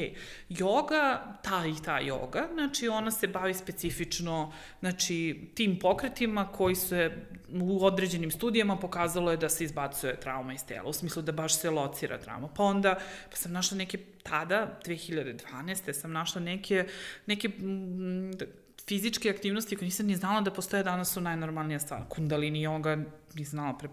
[0.49, 7.11] joga, ta i ta joga, znači ona se bavi specifično, znači tim pokretima koji se
[7.53, 11.59] u određenim studijama pokazalo je da se izbacuje trauma iz tela, u smislu da baš
[11.59, 12.49] se locira trauma.
[12.49, 12.99] Pa onda,
[13.31, 15.93] pa sam našla neke, tada, 2012.
[15.93, 16.87] sam našla neke,
[17.27, 18.33] neke mm,
[18.89, 22.03] fizičke aktivnosti koje nisam ni znala da postoje danas su najnormalnija stvar.
[22.09, 23.05] Kundalini yoga,
[23.35, 23.89] ni znala pre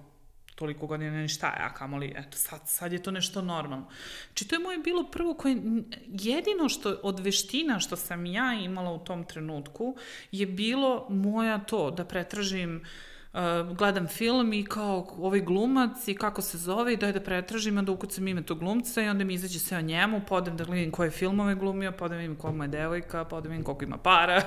[0.56, 3.88] toliko godina ni šta je, a kamoli, eto, sad, sad je to nešto normalno.
[4.28, 5.62] Znači, to je moje bilo prvo koje,
[6.08, 9.96] jedino što od veština što sam ja imala u tom trenutku
[10.32, 12.88] je bilo moja to, da pretražim uh,
[13.34, 17.78] uh, gledam film i kao ovaj glumac i kako se zove i daj da pretražim,
[17.78, 20.92] onda ukucam ime tog glumca i onda mi izađe sve o njemu, podem da gledam
[20.92, 24.42] koje filmove glumio, podem im koliko je devojka, podem im koliko ima para.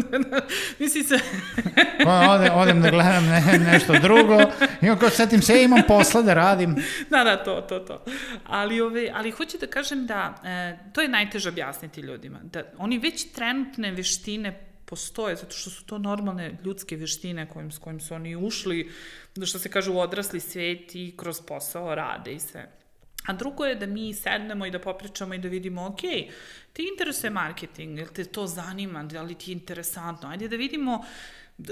[0.78, 1.18] Misli se...
[2.30, 4.38] Ode, odem da gledam ne, nešto drugo
[4.82, 6.76] i onda setim se, imam posla da radim.
[7.10, 8.04] Da, da, to, to, to.
[8.46, 12.38] Ali, ove, ali hoću da kažem da e, to je najteže objasniti ljudima.
[12.42, 17.78] Da oni već trenutne veštine postoje, zato što su to normalne ljudske veštine kojim, s
[17.78, 18.90] kojim su oni ušli,
[19.34, 22.66] da što se kaže u odrasli svet i kroz posao rade i sve.
[23.26, 26.00] A drugo je da mi sednemo i da popričamo i da vidimo, ok,
[26.72, 30.94] ti interesuje marketing, ili te to zanima, da li ti je interesantno, ajde da vidimo
[30.94, 31.06] uh,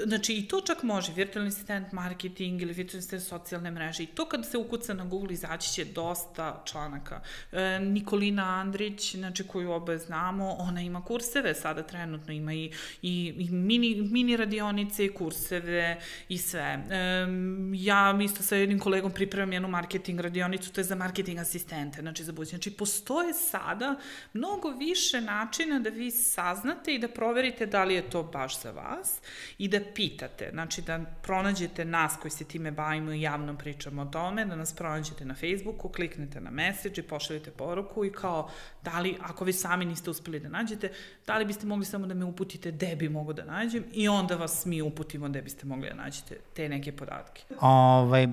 [0.07, 4.03] Znači, i to čak može, virtualni asistent marketing ili virtualni asistent socijalne mreže.
[4.03, 7.21] I to kad se ukuca na Google izaći će dosta članaka.
[7.53, 12.73] E, Nikolina Andrić, znači koju oboje znamo, ona ima kurseve, sada trenutno ima i,
[13.03, 16.85] i, i mini, mini radionice i kurseve i sve.
[16.91, 17.27] E,
[17.75, 22.25] ja isto sa jednim kolegom pripremam jednu marketing radionicu, to je za marketing asistente, znači
[22.25, 22.51] za buduće.
[22.51, 23.97] Znači, postoje sada
[24.33, 28.71] mnogo više načina da vi saznate i da proverite da li je to baš za
[28.71, 29.21] vas
[29.59, 34.05] i da pitate, znači da pronađete nas koji se time bavimo i javno pričamo o
[34.05, 38.51] tome, da nas pronađete na Facebooku, kliknete na message i pošaljete poruku i kao,
[38.83, 40.93] da li, ako vi sami niste uspeli da nađete,
[41.27, 44.37] da li biste mogli samo da me uputite gde bi mogo da nađem i onda
[44.37, 47.43] vas mi uputimo gde biste mogli da nađete te neke podatke.
[47.61, 48.27] Ovaj,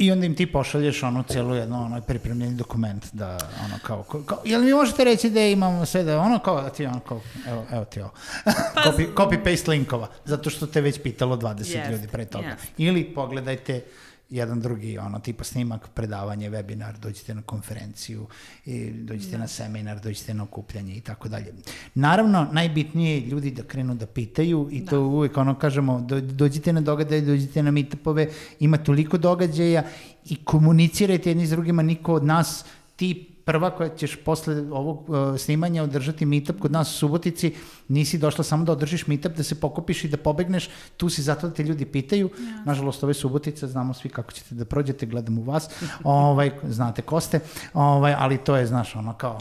[0.00, 4.42] I onda im ti pošalješ ono celu jedno ono pripremljeni dokument da ono kao, kao
[4.44, 7.66] jel mi možete reći da imamo sve da ono kao da ti ono kao evo,
[7.72, 8.10] evo ti ovo
[8.74, 12.46] pa, copy, copy paste linkova zato što te već pitalo 20 yes, ljudi pre toga
[12.46, 12.66] yes.
[12.78, 13.84] ili pogledajte
[14.30, 18.26] jedan drugi ono tipa snimak, predavanje, webinar, dođite na konferenciju,
[18.66, 19.38] i dođite da.
[19.38, 21.54] na seminar, dođite na okupljanje i tako dalje.
[21.94, 24.90] Naravno, najbitnije je ljudi da krenu da pitaju i da.
[24.90, 28.28] to uvek ono kažemo, dođite na događaje, dođite na meetupove,
[28.60, 29.84] ima toliko događaja
[30.24, 32.64] i komunicirajte jedni s drugima, niko od nas
[32.96, 37.54] ti prva koja ćeš posle ovog uh, snimanja održati meetup kod nas u Subotici,
[37.88, 41.48] nisi došla samo da održiš meetup, da se pokupiš i da pobegneš, tu si zato
[41.48, 42.30] da te ljudi pitaju.
[42.38, 42.62] Ja.
[42.64, 45.66] Nažalost, ove Subotice, znamo svi kako ćete da prođete, gledam u vas,
[46.04, 47.40] ovaj, znate ko ste,
[47.74, 49.40] ovaj, ali to je, znaš, ono kao...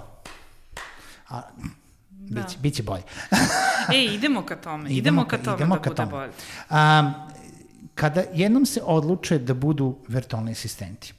[1.29, 1.41] A,
[2.09, 2.41] da.
[2.41, 3.03] biće, biće bolje.
[3.93, 6.11] e, idemo ka tome, idemo, idemo ka tome idemo da ka bude tome.
[6.11, 6.31] bolje.
[6.69, 7.13] Um,
[7.95, 11.13] kada jednom se odluče da budu virtualni asistenti,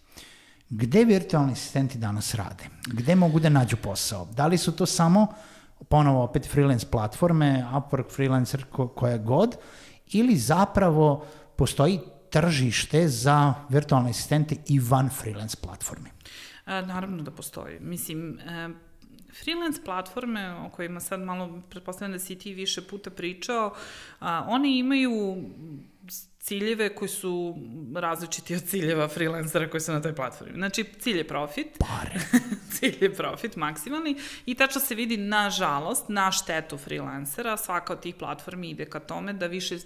[0.70, 2.64] Gde virtualni asistenti danas rade?
[2.86, 4.28] Gde mogu da nađu posao?
[4.36, 5.26] Da li su to samo,
[5.88, 9.56] ponovo opet freelance platforme, Upwork, freelancer, ko, koja god,
[10.12, 16.10] ili zapravo postoji tržište za virtualne asistente i van freelance platforme?
[16.64, 17.80] A, naravno da postoji.
[17.80, 18.68] Mislim, e,
[19.44, 23.74] freelance platforme o kojima sad malo pretpostavljam da si ti više puta pričao,
[24.20, 25.36] a, one imaju
[26.40, 27.56] ciljeve koji su
[27.94, 30.54] različiti od ciljeva freelancera koji su na toj platformi.
[30.54, 31.66] Znači, cilj je profit.
[31.78, 32.20] Pare.
[32.74, 37.56] cilj je profit maksimalni i tačno se vidi, nažalost, na štetu freelancera.
[37.56, 39.78] Svaka od tih platformi ide ka tome da više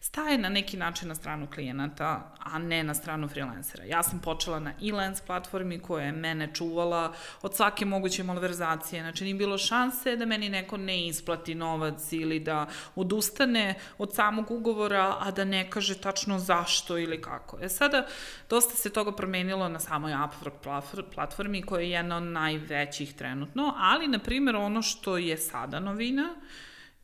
[0.00, 3.84] staje na neki način na stranu klijenata, a ne na stranu freelancera.
[3.84, 9.02] Ja sam počela na e-lens platformi koja je mene čuvala od svake moguće malverzacije.
[9.02, 14.50] Znači, nije bilo šanse da meni neko ne isplati novac ili da odustane od samog
[14.50, 17.58] ugovora, a da ne kaže tačno zašto ili kako.
[17.62, 18.06] E sada,
[18.50, 24.08] dosta se toga promenilo na samoj Upwork platformi koja je jedna od najvećih trenutno, ali,
[24.08, 26.34] na primjer, ono što je sada novina,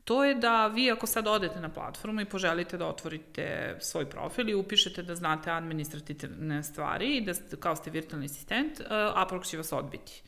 [0.06, 4.48] to je da vi ako sad odete na platformu i poželite da otvorite svoj profil
[4.48, 9.56] i upišete da znate administrativne stvari i da kao ste virtualni asistent, uh, Upwork će
[9.56, 10.22] vas odbiti.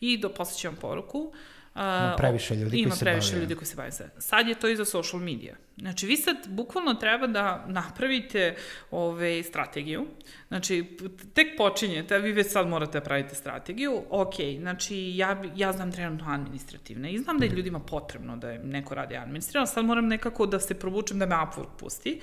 [0.00, 1.32] I do, posle će vam poruku,
[1.76, 4.10] Ima previše ljudi ima koji se previše ljudi koji se bave sve.
[4.18, 5.56] Sad je to i za social media.
[5.76, 8.56] Znači, vi sad bukvalno treba da napravite
[8.90, 10.06] ove, strategiju.
[10.48, 10.96] Znači,
[11.34, 14.02] tek počinjete, a vi već sad morate da pravite strategiju.
[14.10, 17.56] Ok, znači, ja, ja znam trenutno administrativne i znam da je mhm.
[17.56, 21.76] ljudima potrebno da neko radi administrativno, sad moram nekako da se provučem da me Upwork
[21.78, 22.20] pusti.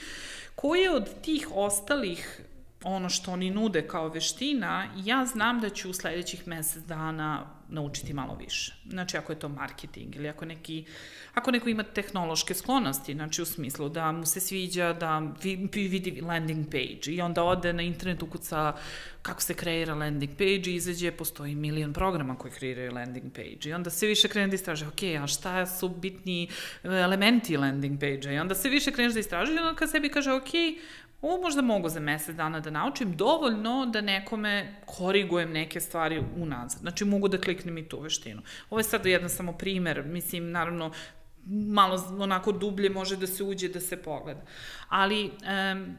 [0.55, 2.41] Koje od tih ostalih
[2.83, 8.13] ono što oni nude kao veština, ja znam da ću u sledećih mesec dana naučiti
[8.13, 8.73] malo više.
[8.89, 10.85] Znači, ako je to marketing ili ako, neki,
[11.33, 15.21] ako neko ima tehnološke sklonosti, znači u smislu da mu se sviđa da
[15.73, 18.75] vidi landing page i onda ode na internet ukuca
[19.21, 23.73] kako se kreira landing page i izađe, postoji milion programa koji kreiraju landing page i
[23.73, 26.47] onda se više krene da istraže, ok, a šta su bitni
[26.83, 30.31] elementi landing page-a i onda se više kreneš da istražuje i onda kad sebi kaže,
[30.31, 30.49] ok,
[31.21, 36.81] ovo možda mogu za mesec dana da naučim, dovoljno da nekome korigujem neke stvari unazad.
[36.81, 38.41] Znači, mogu da kliknem i tu veštinu.
[38.69, 40.91] Ovo je sad jedan samo primer, mislim, naravno,
[41.45, 44.41] malo onako dublje može da se uđe, da se pogleda.
[44.89, 45.31] Ali,
[45.73, 45.97] um,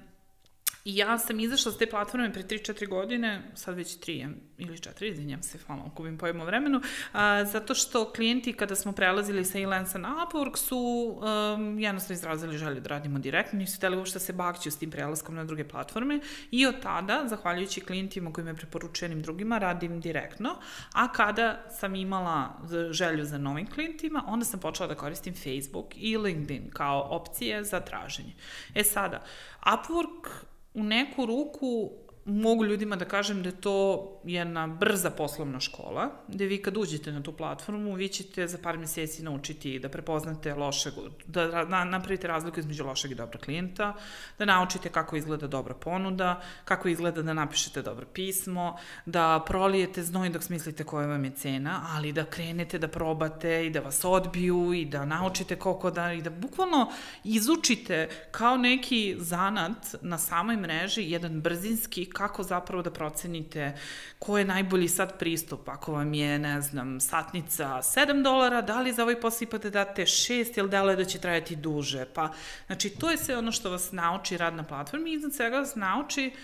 [0.84, 5.04] I ja sam izašla s te platforme pre 3-4 godine, sad već 3 ili 4,
[5.10, 6.80] izvinjam se, hvala, kubim pojemo vremenu,
[7.12, 12.58] a, zato što klijenti kada smo prelazili sa Elance na Upwork su um, jednostavno izrazili
[12.58, 15.68] želju da radimo direktno, nisu hteli uopšte da se bakću s tim prelaskom na druge
[15.68, 20.56] platforme i od tada, zahvaljujući klijentima koji me preporučujem drugima, radim direktno,
[20.92, 26.16] a kada sam imala želju za novim klijentima, onda sam počela da koristim Facebook i
[26.16, 28.32] LinkedIn kao opcije za traženje.
[28.74, 29.24] E sada,
[29.60, 31.92] Upwork u neku ruku
[32.24, 37.12] mogu ljudima da kažem da je to jedna brza poslovna škola, gde vi kad uđete
[37.12, 40.92] na tu platformu, vi ćete za par meseci naučiti da prepoznate lošeg,
[41.26, 43.94] da napravite razliku između lošeg i dobrog klijenta,
[44.38, 50.28] da naučite kako izgleda dobra ponuda, kako izgleda da napišete dobro pismo, da prolijete znoj
[50.28, 54.72] dok smislite koja vam je cena, ali da krenete da probate i da vas odbiju
[54.72, 56.92] i da naučite koliko da, i da bukvalno
[57.24, 63.78] izučite kao neki zanat na samoj mreži jedan brzinski kako zapravo da procenite
[64.18, 68.92] ko je najbolji sad pristup, ako vam je, ne znam, satnica 7 dolara, da li
[68.92, 72.32] za ovaj posao ipak da date 6 ili da li da će trajati duže, pa,
[72.66, 75.74] znači, to je sve ono što vas nauči rad na platformi i iznad svega vas
[75.74, 76.40] nauči uh,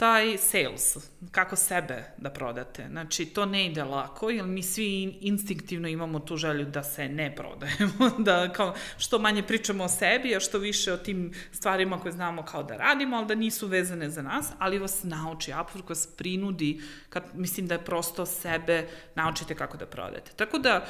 [0.00, 0.96] taj sales,
[1.30, 2.86] kako sebe da prodate.
[2.90, 7.36] Znači, to ne ide lako, jer mi svi instinktivno imamo tu želju da se ne
[7.36, 12.12] prodajemo, da kao što manje pričamo o sebi, a što više o tim stvarima koje
[12.12, 16.06] znamo kao da radimo, ali da nisu vezane za nas, ali vas nauči, Upwork vas
[16.16, 20.32] prinudi, kad, mislim da je prosto sebe naučite kako da prodate.
[20.36, 20.86] Tako da,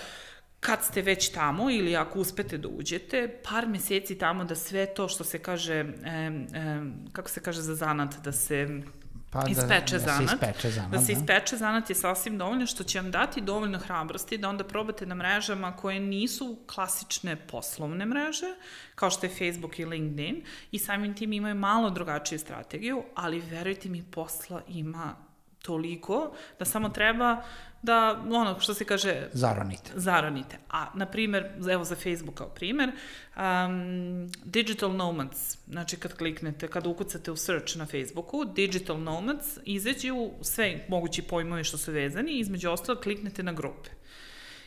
[0.61, 5.09] kad ste već tamo ili ako uspete da uđete, par meseci tamo da sve to
[5.09, 6.81] što se kaže, e, e,
[7.13, 8.83] kako se kaže za zanat, da se
[9.31, 10.21] Pa ispeče da, zanat.
[10.21, 10.91] Da se ispeče zanat.
[10.91, 11.19] Da se da.
[11.19, 15.15] ispeče zanat je sasvim dovoljno, što će vam dati dovoljno hrabrosti da onda probate na
[15.15, 18.55] mrežama koje nisu klasične poslovne mreže,
[18.95, 23.89] kao što je Facebook i LinkedIn, i samim tim imaju malo drugačiju strategiju, ali verujte
[23.89, 25.30] mi, posla ima
[25.63, 27.43] toliko da samo treba
[27.83, 29.29] da, ono, što se kaže...
[29.33, 29.93] Zaronite.
[29.95, 30.59] Zaronite.
[30.71, 32.91] A, na primer, evo za Facebook kao primer,
[33.37, 40.31] um, Digital Nomads, znači kad kliknete, kad ukucate u search na Facebooku, Digital Nomads, izađu
[40.43, 43.91] sve mogući pojmovi što su vezani, između ostalo kliknete na grupe.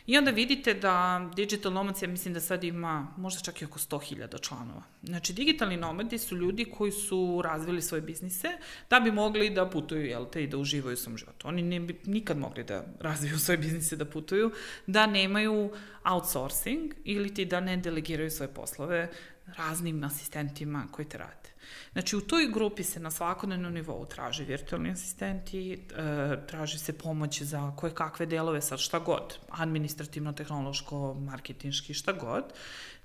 [0.06, 3.78] I onda vidite da Digital Nomads, ja mislim da sad ima možda čak i oko
[3.78, 4.82] 100.000 članova.
[5.02, 8.48] Znači, digitalni nomadi su ljudi koji su razvili svoje biznise
[8.90, 11.48] da bi mogli da putuju, jel te, i da uživaju svom životu.
[11.48, 14.52] Oni ne bi nikad mogli da razviju svoje biznise, da putuju,
[14.86, 15.70] da nemaju
[16.04, 19.10] outsourcing ili ti da ne delegiraju svoje poslove
[19.56, 21.43] raznim asistentima koji te rade.
[21.92, 27.42] Znači, u toj grupi se na svakodnevnom nivou traži virtualni asistenti, e, traži se pomoć
[27.42, 32.44] za koje kakve delove, sad šta god, administrativno, tehnološko, marketinški, šta god.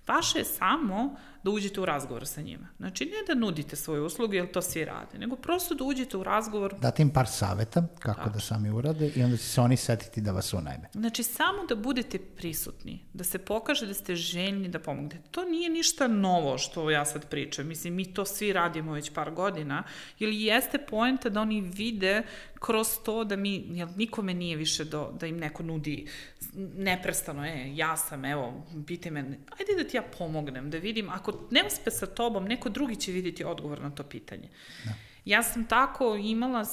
[0.09, 2.67] Vaše je samo da uđete u razgovor sa njima.
[2.77, 6.23] Znači, ne da nudite svoje usluge, jer to svi rade, nego prosto da uđete u
[6.23, 6.75] razgovor.
[6.79, 8.29] Date im par saveta kako Tako.
[8.29, 10.89] da sami urade i onda će se oni setiti da vas unajme.
[10.93, 15.29] Znači, samo da budete prisutni, da se pokaže da ste željni da pomognete.
[15.31, 17.67] To nije ništa novo što ja sad pričam.
[17.67, 19.83] Mislim, mi to svi radimo već par godina,
[20.19, 22.23] ili jeste poenta da oni vide
[22.59, 26.07] kroz to da mi, jel, nikome nije više do, da im neko nudi
[26.53, 29.19] neprestano, e, ja sam, evo, pite me,
[29.59, 33.11] ajde da ti ja pomognem, da vidim, ako ne uspe sa tobom, neko drugi će
[33.11, 34.49] vidjeti odgovor na to pitanje.
[34.85, 34.91] Da.
[35.25, 36.65] Ja sam tako imala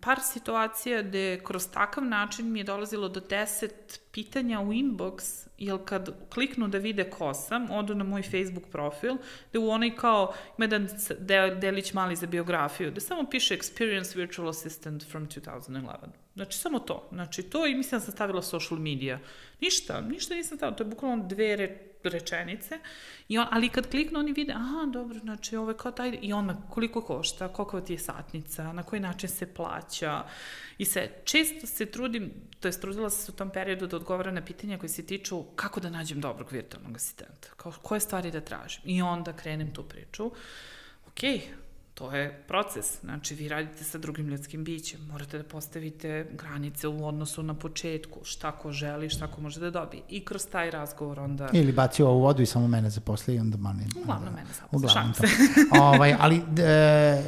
[0.00, 3.70] par situacija gde kroz takav način mi je dolazilo do 10
[4.12, 9.16] pitanja u inbox, jer kad kliknu da vide ko sam, odu na moj Facebook profil,
[9.50, 10.88] gde u onaj kao, ima jedan
[11.60, 16.22] delić mali za biografiju, gde samo piše Experience Virtual Assistant from 2011.
[16.34, 17.08] Znači, samo to.
[17.12, 19.18] Znači, to i mislim da sam stavila social media.
[19.60, 20.76] Ništa, ništa nisam stavila.
[20.76, 22.78] To je bukvalno dve re, rečenice.
[23.28, 26.32] I on, ali kad kliknu, oni vide, aha, dobro, znači, ovo je kao taj, i
[26.32, 30.24] on koliko košta, koliko ti je satnica, na koji način se plaća.
[30.78, 34.44] I se, često se trudim, to je trudila se u tom periodu da odgovara na
[34.44, 38.82] pitanja koje se tiču kako da nađem dobrog virtualnog asistenta, kao, koje stvari da tražim.
[38.84, 40.30] I onda krenem tu priču.
[41.14, 41.40] Okay,
[41.94, 43.00] to je proces.
[43.00, 48.20] Znači, vi radite sa drugim ljudskim bićem, morate da postavite granice u odnosu na početku,
[48.22, 50.02] šta ko želi, šta ko može da dobije.
[50.08, 51.48] I kroz taj razgovor onda...
[51.52, 53.86] Ili baci ovu vodu i samo mene zaposli i onda mani.
[54.02, 54.86] Uglavnom onda, mene zaposli.
[54.86, 55.22] Uglavnom to.
[55.84, 57.22] ovaj, ali e,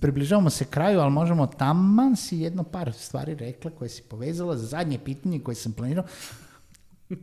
[0.00, 4.66] približavamo se kraju, ali možemo taman si jedno par stvari rekla koje si povezala za
[4.66, 6.04] zadnje pitanje koje sam planirao.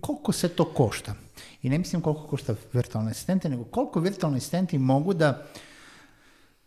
[0.01, 1.13] Koliko se to košta?
[1.61, 5.45] I ne mislim koliko košta virtualne asistente, nego koliko virtualni asistenti mogu da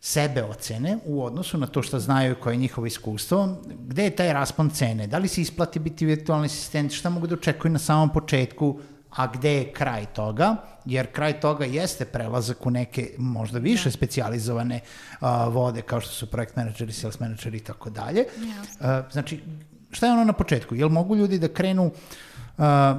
[0.00, 3.56] sebe ocene u odnosu na to što znaju koje je njihovo iskustvo,
[3.88, 7.34] gde je taj raspon cene, da li se isplati biti virtualni asistent, šta mogu da
[7.34, 12.70] očekuju na samom početku, a gde je kraj toga, jer kraj toga jeste prelazak u
[12.70, 13.92] neke možda više da.
[13.92, 18.24] specializovane uh, vode kao što su projekt menadžeri, sales menadžeri i tako dalje.
[19.12, 19.40] Znači,
[19.90, 20.74] šta je ono na početku?
[20.74, 21.92] Jel mogu ljudi da krenu uh,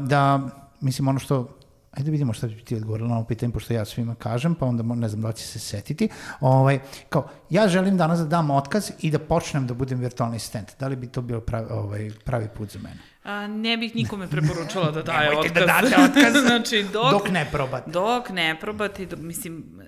[0.07, 0.49] da,
[0.81, 1.57] mislim, ono što
[1.97, 4.65] Ajde da vidimo šta bi ti odgovorila na ovo pitanje, pošto ja svima kažem, pa
[4.65, 6.09] onda ne znam da će se setiti.
[6.39, 6.79] Ovaj,
[7.09, 10.79] kao, ja želim danas da dam otkaz i da počnem da budem virtualni asistent.
[10.79, 12.97] Da li bi to bio pravi, ovaj, pravi put za mene?
[13.23, 15.53] A, ne bih nikome preporučala da daje otkaz.
[15.53, 17.91] da date otkaz znači, dok, dok ne probate.
[17.91, 19.81] Dok ne probate, do, mislim,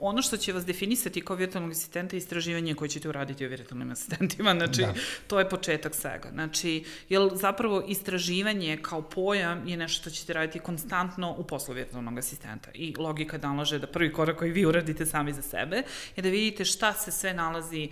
[0.00, 3.90] ono što će vas definisati kao virtualnog asistenta je istraživanje koje ćete uraditi o virtualnim
[3.90, 4.94] asistentima, znači da.
[5.26, 6.28] to je početak svega.
[6.32, 12.18] Znači, jer zapravo istraživanje kao pojam je nešto što ćete raditi konstantno u poslu virtualnog
[12.18, 15.82] asistenta i logika nalaže da prvi korak koji vi uradite sami za sebe
[16.16, 17.88] je da vidite šta se sve nalazi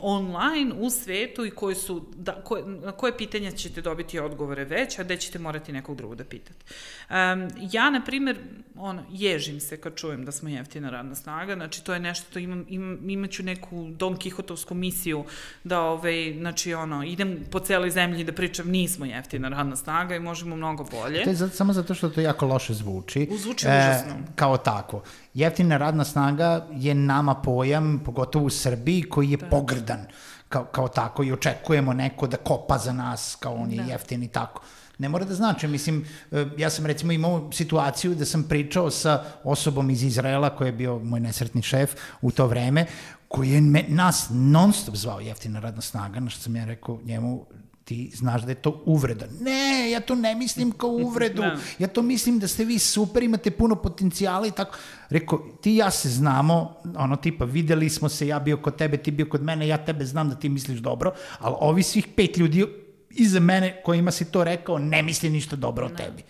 [0.00, 4.98] online u svetu i koje su, da, koje, na koje pitanja ćete dobiti odgovore već,
[4.98, 6.64] a gde ćete morati nekog drugog da pitate.
[7.10, 8.38] Um, ja, na primjer,
[8.76, 12.38] ono, ježim se kad čujem da smo jeftina radna snaga, znači to je nešto, to
[12.38, 15.24] imam, imam, imaću neku Don Kihotovsku misiju
[15.64, 20.20] da, ovaj, znači, ono, idem po celoj zemlji da pričam nismo jeftina radna snaga i
[20.20, 21.24] možemo mnogo bolje.
[21.24, 23.28] To je zato, samo zato što to jako loše zvuči.
[23.38, 24.14] Zvuči e, užasno.
[24.34, 25.02] Kao tako.
[25.34, 29.46] Jeftina radna snaga je nama pojam, pogotovo u Srbiji, koji je da.
[29.46, 30.06] pogrdan
[30.48, 33.92] kao, kao tako i očekujemo neko da kopa za nas kao on je da.
[33.92, 34.62] jeftin i tako.
[34.98, 39.24] Ne mora da znači, mislim, e, ja sam recimo imao situaciju da sam pričao sa
[39.44, 42.86] osobom iz Izraela koji je bio moj nesretni šef u to vreme,
[43.28, 46.98] koji je me, nas non stop zvao jeftina radna snaga, na što sam ja rekao
[47.04, 47.46] njemu,
[47.88, 49.26] ti znaš da je to uvreda.
[49.40, 51.42] Ne, ja to ne mislim kao uvredu.
[51.48, 51.56] Da.
[51.78, 54.76] Ja to mislim da ste vi super, imate puno potencijala i tako.
[55.10, 59.10] Rekao, ti ja se znamo, ono tipa, videli smo se, ja bio kod tebe, ti
[59.10, 62.66] bio kod mene, ja tebe znam da ti misliš dobro, ali ovi svih pet ljudi
[63.10, 66.22] iza mene kojima si to rekao ne misli ništa dobro o tebi.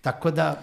[0.00, 0.62] Tako da,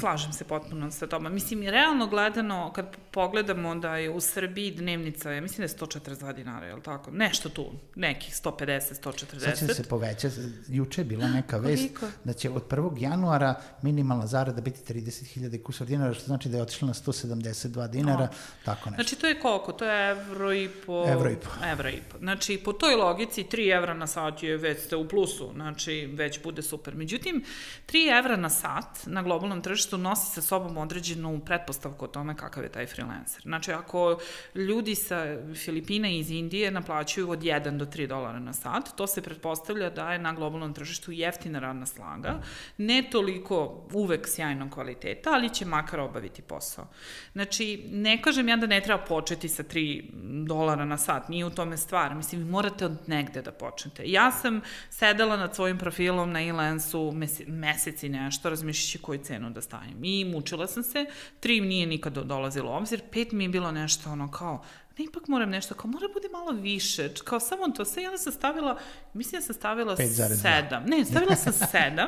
[0.00, 1.28] Slažem se potpuno sa toma.
[1.28, 6.34] Mislim, realno gledano, kad pogledamo da je u Srbiji dnevnica, ja mislim da je 142
[6.34, 7.10] dinara, je li tako?
[7.10, 9.38] Nešto tu, nekih 150, 140.
[9.38, 10.28] Sad će se poveća,
[10.68, 11.90] juče je bila neka vest
[12.24, 13.02] da će od 1.
[13.02, 18.24] januara minimalna zarada biti 30.000 kusor dinara, što znači da je otišla na 172 dinara,
[18.24, 18.28] no.
[18.64, 19.02] tako nešto.
[19.02, 19.72] Znači, to je koliko?
[19.72, 21.04] To je evro i po...
[21.08, 21.48] Evro i po.
[21.72, 22.18] Evro i po.
[22.18, 26.42] Znači, po toj logici, 3 evra na sat je već ste u plusu, znači, već
[26.42, 26.94] bude super.
[26.94, 27.44] Međutim,
[27.86, 32.64] 3 evra na sat na globalnom tržištu nosi sa sobom određenu pretpostavku o tome kakav
[32.64, 33.42] je taj freelancer.
[33.42, 34.18] Znači, ako
[34.54, 39.06] ljudi sa Filipina i iz Indije naplaćuju od 1 do 3 dolara na sat, to
[39.06, 42.40] se pretpostavlja da je na globalnom tržištu jeftina radna slaga,
[42.76, 46.86] ne toliko uvek sjajnog kvaliteta, ali će makar obaviti posao.
[47.32, 51.50] Znači, ne kažem ja da ne treba početi sa 3 dolara na sat, nije u
[51.50, 52.14] tome stvar.
[52.14, 54.02] Mislim, morate od negde da počnete.
[54.06, 54.60] Ja sam
[54.90, 57.12] sedela nad svojim profilom na e-lensu
[57.46, 60.04] meseci nešto, razmišljajući koju cenu da stavim.
[60.04, 61.06] I mučila sam se,
[61.40, 64.64] tri nije nikad dolazilo u obzir, pet mi je bilo nešto ono kao,
[64.98, 68.18] ne, ipak moram nešto, kao mora bude malo više, kao samo to sve, i onda
[68.18, 68.78] sam stavila,
[69.14, 72.06] mislim da sam stavila 7, ne, stavila sam 7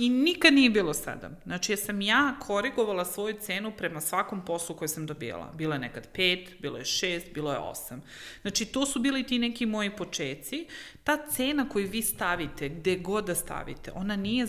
[0.00, 1.30] i nikad nije bilo 7.
[1.44, 5.52] Znači, ja sam ja korigovala svoju cenu prema svakom poslu koji sam dobijala.
[5.54, 7.98] Bilo je nekad 5, bilo je 6, bilo je 8.
[8.42, 10.66] Znači, to su bili ti neki moji počeci.
[11.04, 14.46] Ta cena koju vi stavite, gde god da stavite, ona nije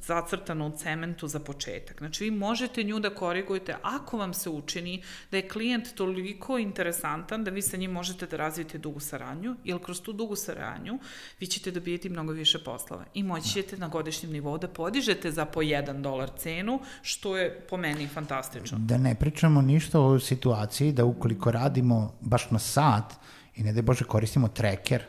[0.00, 1.98] zacrtana u cementu za početak.
[1.98, 7.44] Znači, vi možete nju da korigujete ako vam se učini da je klijent toliko interesantan
[7.44, 10.98] da vi sa njim možete da razvijete dugu saradnju, jer kroz tu dugu saradnju
[11.40, 15.44] vi ćete dobijeti mnogo više poslova i moći ćete na godišnjem nivou da podižete za
[15.44, 18.78] po 1 dolar cenu, što je po meni fantastično.
[18.78, 23.14] Da ne pričamo ništa o situaciji da ukoliko radimo baš na sat
[23.56, 25.02] i ne da Bože koristimo treker,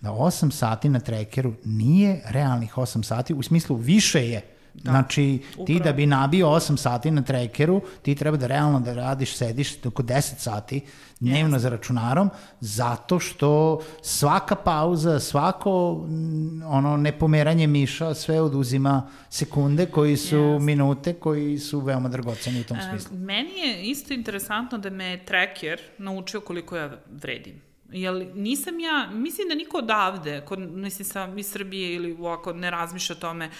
[0.00, 4.42] da 8 sati na trekeru nije realnih 8 sati, u smislu više je
[4.74, 4.90] Da.
[4.90, 5.66] Znači, Upravo.
[5.66, 9.84] ti da bi nabio 8 sati na trekeru, ti treba da realno da radiš, sediš
[9.84, 10.80] oko 10 sati
[11.20, 11.60] dnevno yes.
[11.60, 20.16] za računarom, zato što svaka pauza, svako mm, ono nepomeranje miša sve oduzima sekunde koji
[20.16, 20.60] su yes.
[20.60, 23.16] minute koji su veoma dragoceni u tom smislu.
[23.16, 27.71] meni je isto interesantno da me treker naučio koliko ja vredim.
[27.92, 32.70] Jel, nisam ja, mislim da niko odavde, kod, mislim sam iz Srbije ili ovako ne
[32.70, 33.50] razmišlja o tome,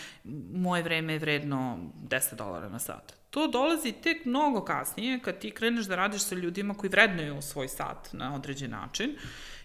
[0.55, 1.78] moje vreme je vredno
[2.09, 3.12] 10 dolara na sat.
[3.30, 7.68] To dolazi tek mnogo kasnije kad ti kreneš da radiš sa ljudima koji vrednuju svoj
[7.68, 9.11] sat na određen način.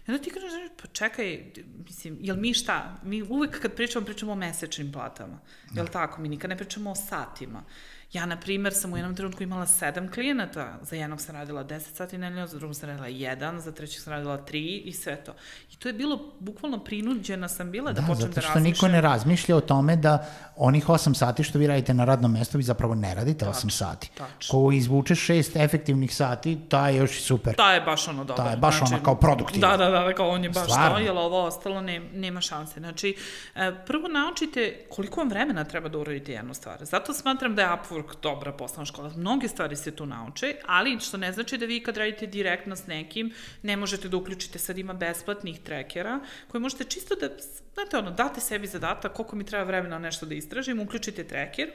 [0.06, 1.52] I onda ti kreneš da pa čekaj,
[1.84, 3.00] mislim, jel mi šta?
[3.04, 5.38] Mi uvek kad pričamo, pričamo o mesečnim platama.
[5.74, 5.92] Jel da.
[5.92, 6.20] tako?
[6.20, 7.64] Mi nikad ne pričamo o satima.
[8.12, 10.78] Ja, na primer, sam u jednom trenutku imala sedam klijenata.
[10.82, 14.12] Za jednog sam radila 10 sati nedeljno, za drugog sam radila jedan, za trećeg sam
[14.12, 15.34] radila tri i sve to.
[15.72, 18.64] I to je bilo, bukvalno prinuđena sam bila da, da počnem da razmišljam.
[18.64, 22.04] zato što niko ne razmišlja o tome da onih 8 sati što vi radite na
[22.04, 24.10] radnom mestu, vi zapravo ne radite tačno, 8 sati.
[24.18, 24.50] Tačno.
[24.50, 27.54] Ko izvuče 6 efektivnih sati, ta je još i super.
[27.54, 28.44] Ta je baš ono dobro.
[28.44, 29.68] Ta je baš znači, ono kao produktivno.
[29.68, 30.96] Da, da, da, kao on je baš Stvarno.
[30.96, 32.80] to, jer ovo ostalo ne, nema šanse.
[32.80, 33.16] Znači,
[33.54, 36.84] e, prvo naučite koliko vam vremena treba da uradite jednu stvar.
[36.84, 39.12] Zato smatram da je Upwork dobra poslovna škola.
[39.16, 42.86] Mnoge stvari se tu nauče, ali što ne znači da vi kad radite direktno s
[42.86, 43.32] nekim,
[43.62, 47.28] ne možete da uključite, sad ima besplatnih trekera, koje možete čisto da,
[47.74, 51.70] znate ono, date sebi zadatak koliko mi treba vremena nešto da istražim, uključite treker,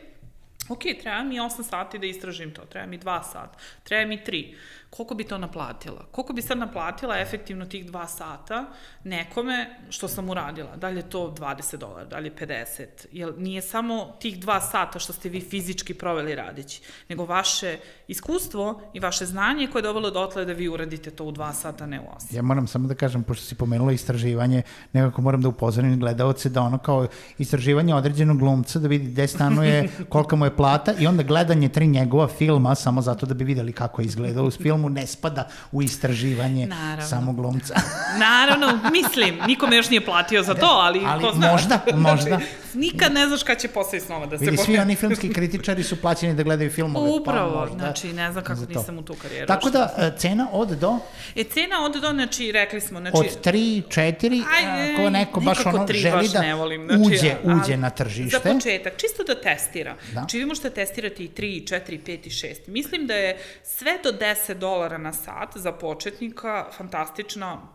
[0.69, 4.55] ok, treba mi 8 sati da istražim to, treba mi 2 sata, treba mi 3
[4.97, 6.05] koliko bi to naplatila?
[6.11, 8.65] Koliko bi sad naplatila efektivno tih dva sata
[9.03, 10.75] nekome što sam uradila?
[10.75, 12.85] Da li je to 20 dolara, da li je 50?
[13.11, 17.77] Jer nije samo tih dva sata što ste vi fizički proveli radići, nego vaše
[18.07, 21.85] iskustvo i vaše znanje koje je dovelo dotle da vi uradite to u dva sata,
[21.85, 22.29] ne u osam.
[22.31, 24.61] Ja moram samo da kažem, pošto si pomenula istraživanje,
[24.93, 29.89] nekako moram da upozorim gledalce da ono kao istraživanje određenog glumca, da vidi gde stanuje,
[30.09, 33.73] kolika mu je plata i onda gledanje tri njegova filma samo zato da bi videli
[33.73, 37.07] kako je izgledao uz film filmu ne spada u istraživanje Naravno.
[37.09, 37.75] samog glumca.
[38.17, 41.51] Naravno, mislim, niko me još nije platio za to, ali, ali ko zna.
[41.51, 42.39] Možda, možda.
[42.73, 46.01] Nikad ne znaš kada će posle snova da se Vidi, svi oni filmski kritičari su
[46.01, 47.09] plaćeni da gledaju filmove.
[47.09, 49.47] Pa Upravo, pa možda, znači ne znam kako nisam u tu karijeru.
[49.47, 50.99] Tako da, e, cena od do?
[51.35, 53.17] E, cena od do, znači, rekli smo, znači...
[53.17, 57.89] Od 3, 4, aj, ko neko baš ono želi da volim, znači, uđe, uđe na
[57.89, 58.39] tržište.
[58.43, 59.95] Za početak, čisto da testira.
[60.05, 60.11] Da.
[60.11, 62.55] Znači, vi možete testirati i 3, 4, 5 i 6.
[62.67, 67.72] Mislim da je sve do 10 dolara na sat za početnika fantastična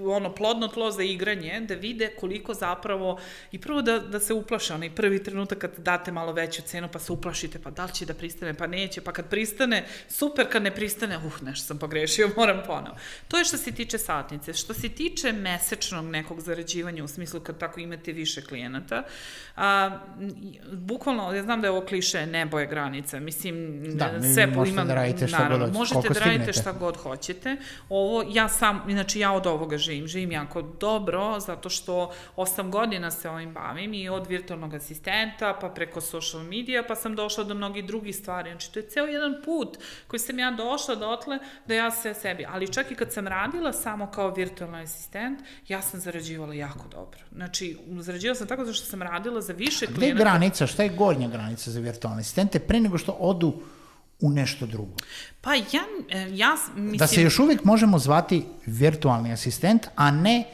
[0.00, 3.20] ono plodno tlo za igranje, da vide koliko zapravo,
[3.52, 6.98] i prvo da, da se uplaše, onaj prvi trenutak kad date malo veću cenu pa
[6.98, 10.62] se uplašite, pa da li će da pristane, pa neće, pa kad pristane, super, kad
[10.62, 12.96] ne pristane, uh, nešto sam pogrešio, moram ponovo.
[13.28, 14.52] To je što se tiče satnice.
[14.52, 19.02] Što se tiče mesečnog nekog zarađivanja, u smislu kad tako imate više klijenata,
[19.56, 19.98] a,
[20.72, 24.94] bukvalno, ja znam da je ovo kliše, nebo je granica, mislim, da, sve možete da
[24.94, 25.74] radite šta naravno, god.
[25.74, 27.56] Možete da radite šta god hoćete.
[27.88, 30.06] Ovo, ja sam, znači ja od ovoga živim.
[30.06, 35.68] Živim jako dobro, zato što 8 godina se ovim bavim i od virtualnog asistenta, pa
[35.68, 38.50] preko social media, pa sam došla do mnogih drugih stvari.
[38.50, 42.46] Znači, to je ceo jedan put koji sam ja došla dotle da ja se sebi,
[42.48, 47.20] ali čak i kad sam radila samo kao virtualni asistent, ja sam zarađivala jako dobro.
[47.32, 50.00] Znači, zarađivala sam tako zato što sam radila za više klijenata.
[50.00, 53.52] Gde je granica, šta je gornja granica za virtualne asistente pre nego što odu
[54.20, 54.92] u nešto drugo.
[55.40, 56.96] Pa ja, e, ja mislim...
[56.96, 60.44] Da se još uvijek možemo zvati virtualni asistent, a ne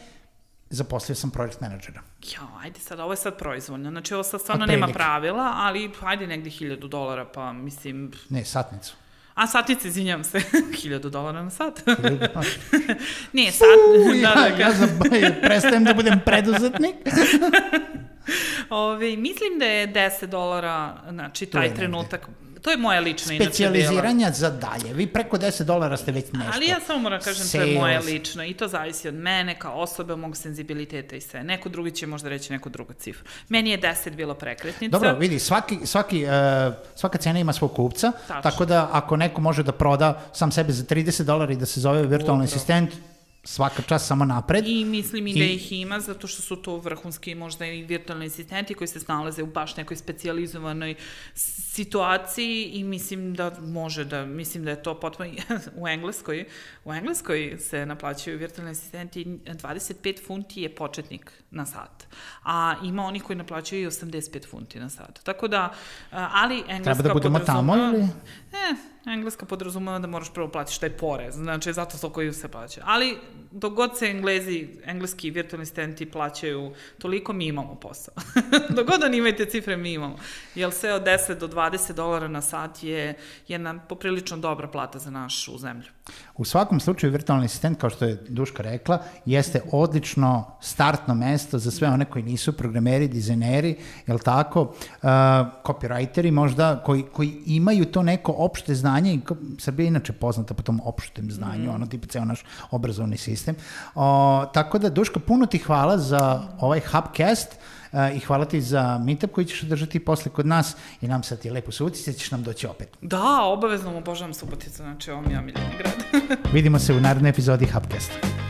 [0.70, 2.02] zaposlio sam projekt menadžera.
[2.34, 3.90] Ja, ajde sad, ovo je sad proizvoljno.
[3.90, 8.12] Znači, ovo sad stvarno nema pravila, ali ajde negde hiljadu dolara, pa mislim...
[8.28, 8.94] Ne, satnicu.
[9.34, 10.40] A satnice, izvinjam se,
[10.82, 11.82] hiljadu dolara na sat.
[13.32, 13.66] Nije, sat...
[14.22, 16.94] Da, ja, da, ja, ja prestajem da budem preduzetnik.
[18.70, 22.28] Ove, mislim da je 10 dolara, znači, taj trenutak...
[22.66, 24.94] To je moja lična Specijaliziranja za dalje.
[24.94, 26.50] Vi preko 10 dolara ste već nešto.
[26.54, 27.52] Ali ja samo moram kažem, Sales.
[27.52, 31.44] to je moja lična i to zavisi od mene kao osobe, mog senzibiliteta i sve.
[31.44, 33.24] Neko drugi će možda reći neku drugu cifru.
[33.48, 34.98] Meni je 10 bilo prekretnica.
[34.98, 36.30] Dobro, vidi, svaki, svaki, uh,
[36.94, 38.42] svaka cena ima svog kupca, Tačno.
[38.42, 41.80] tako da ako neko može da proda sam sebe za 30 dolara i da se
[41.80, 42.90] zove virtualni asistent,
[43.46, 44.66] svaka čas samo napred.
[44.66, 47.82] I mislim i, da I da ih ima, zato što su to vrhunski možda i
[47.82, 50.94] virtualni asistenti koji se snalaze u baš nekoj specializovanoj
[51.34, 55.30] situaciji i mislim da može da, mislim da je to potpuno
[55.80, 56.44] u Engleskoj,
[56.84, 62.06] u Engleskoj se naplaćaju virtualni asistenti 25 funti je početnik na sat,
[62.44, 65.20] a ima oni koji naplaćaju i 85 funti na sat.
[65.22, 65.74] Tako da,
[66.10, 68.02] ali Engleska Treba da budemo tamo ili?
[68.52, 72.82] E, Engleska podrazumeva da moraš prvo platiš taj porez, znači zato to koji se plaća.
[72.84, 73.18] Ali
[73.50, 78.14] dok god se englezi, engleski virtualni asistenti plaćaju toliko, mi imamo posao.
[78.76, 80.18] dok god imaju te cifre, mi imamo.
[80.54, 85.10] Jer sve od 10 do 20 dolara na sat je jedna poprilično dobra plata za
[85.10, 85.95] našu zemlju.
[86.36, 91.70] U svakom slučaju, virtualni asistent, kao što je Duška rekla, jeste odlično startno mesto za
[91.70, 93.76] sve one koji nisu programeri, dizajneri,
[94.06, 95.08] jel tako, uh,
[95.64, 99.20] copywriteri možda, koji, koji imaju to neko opšte znanje, i
[99.58, 101.74] Srbija je inače poznata po tom opštem znanju, mm.
[101.74, 103.56] ono tipa ceo naš obrazovni sistem.
[103.94, 107.48] O, tako da, Duška, puno ti hvala za ovaj Hubcast.
[107.52, 107.75] Uh,
[108.14, 111.50] i hvala ti za meetup koji ćeš održati posle kod nas i nam sad ti
[111.50, 112.88] lepo Subotice, ćeš nam doći opet.
[113.02, 116.22] Da, obavezno obožavam Suboticu, znači ovo mi je omiljeni grad.
[116.54, 118.45] Vidimo se u narednoj epizodi Hubcasta.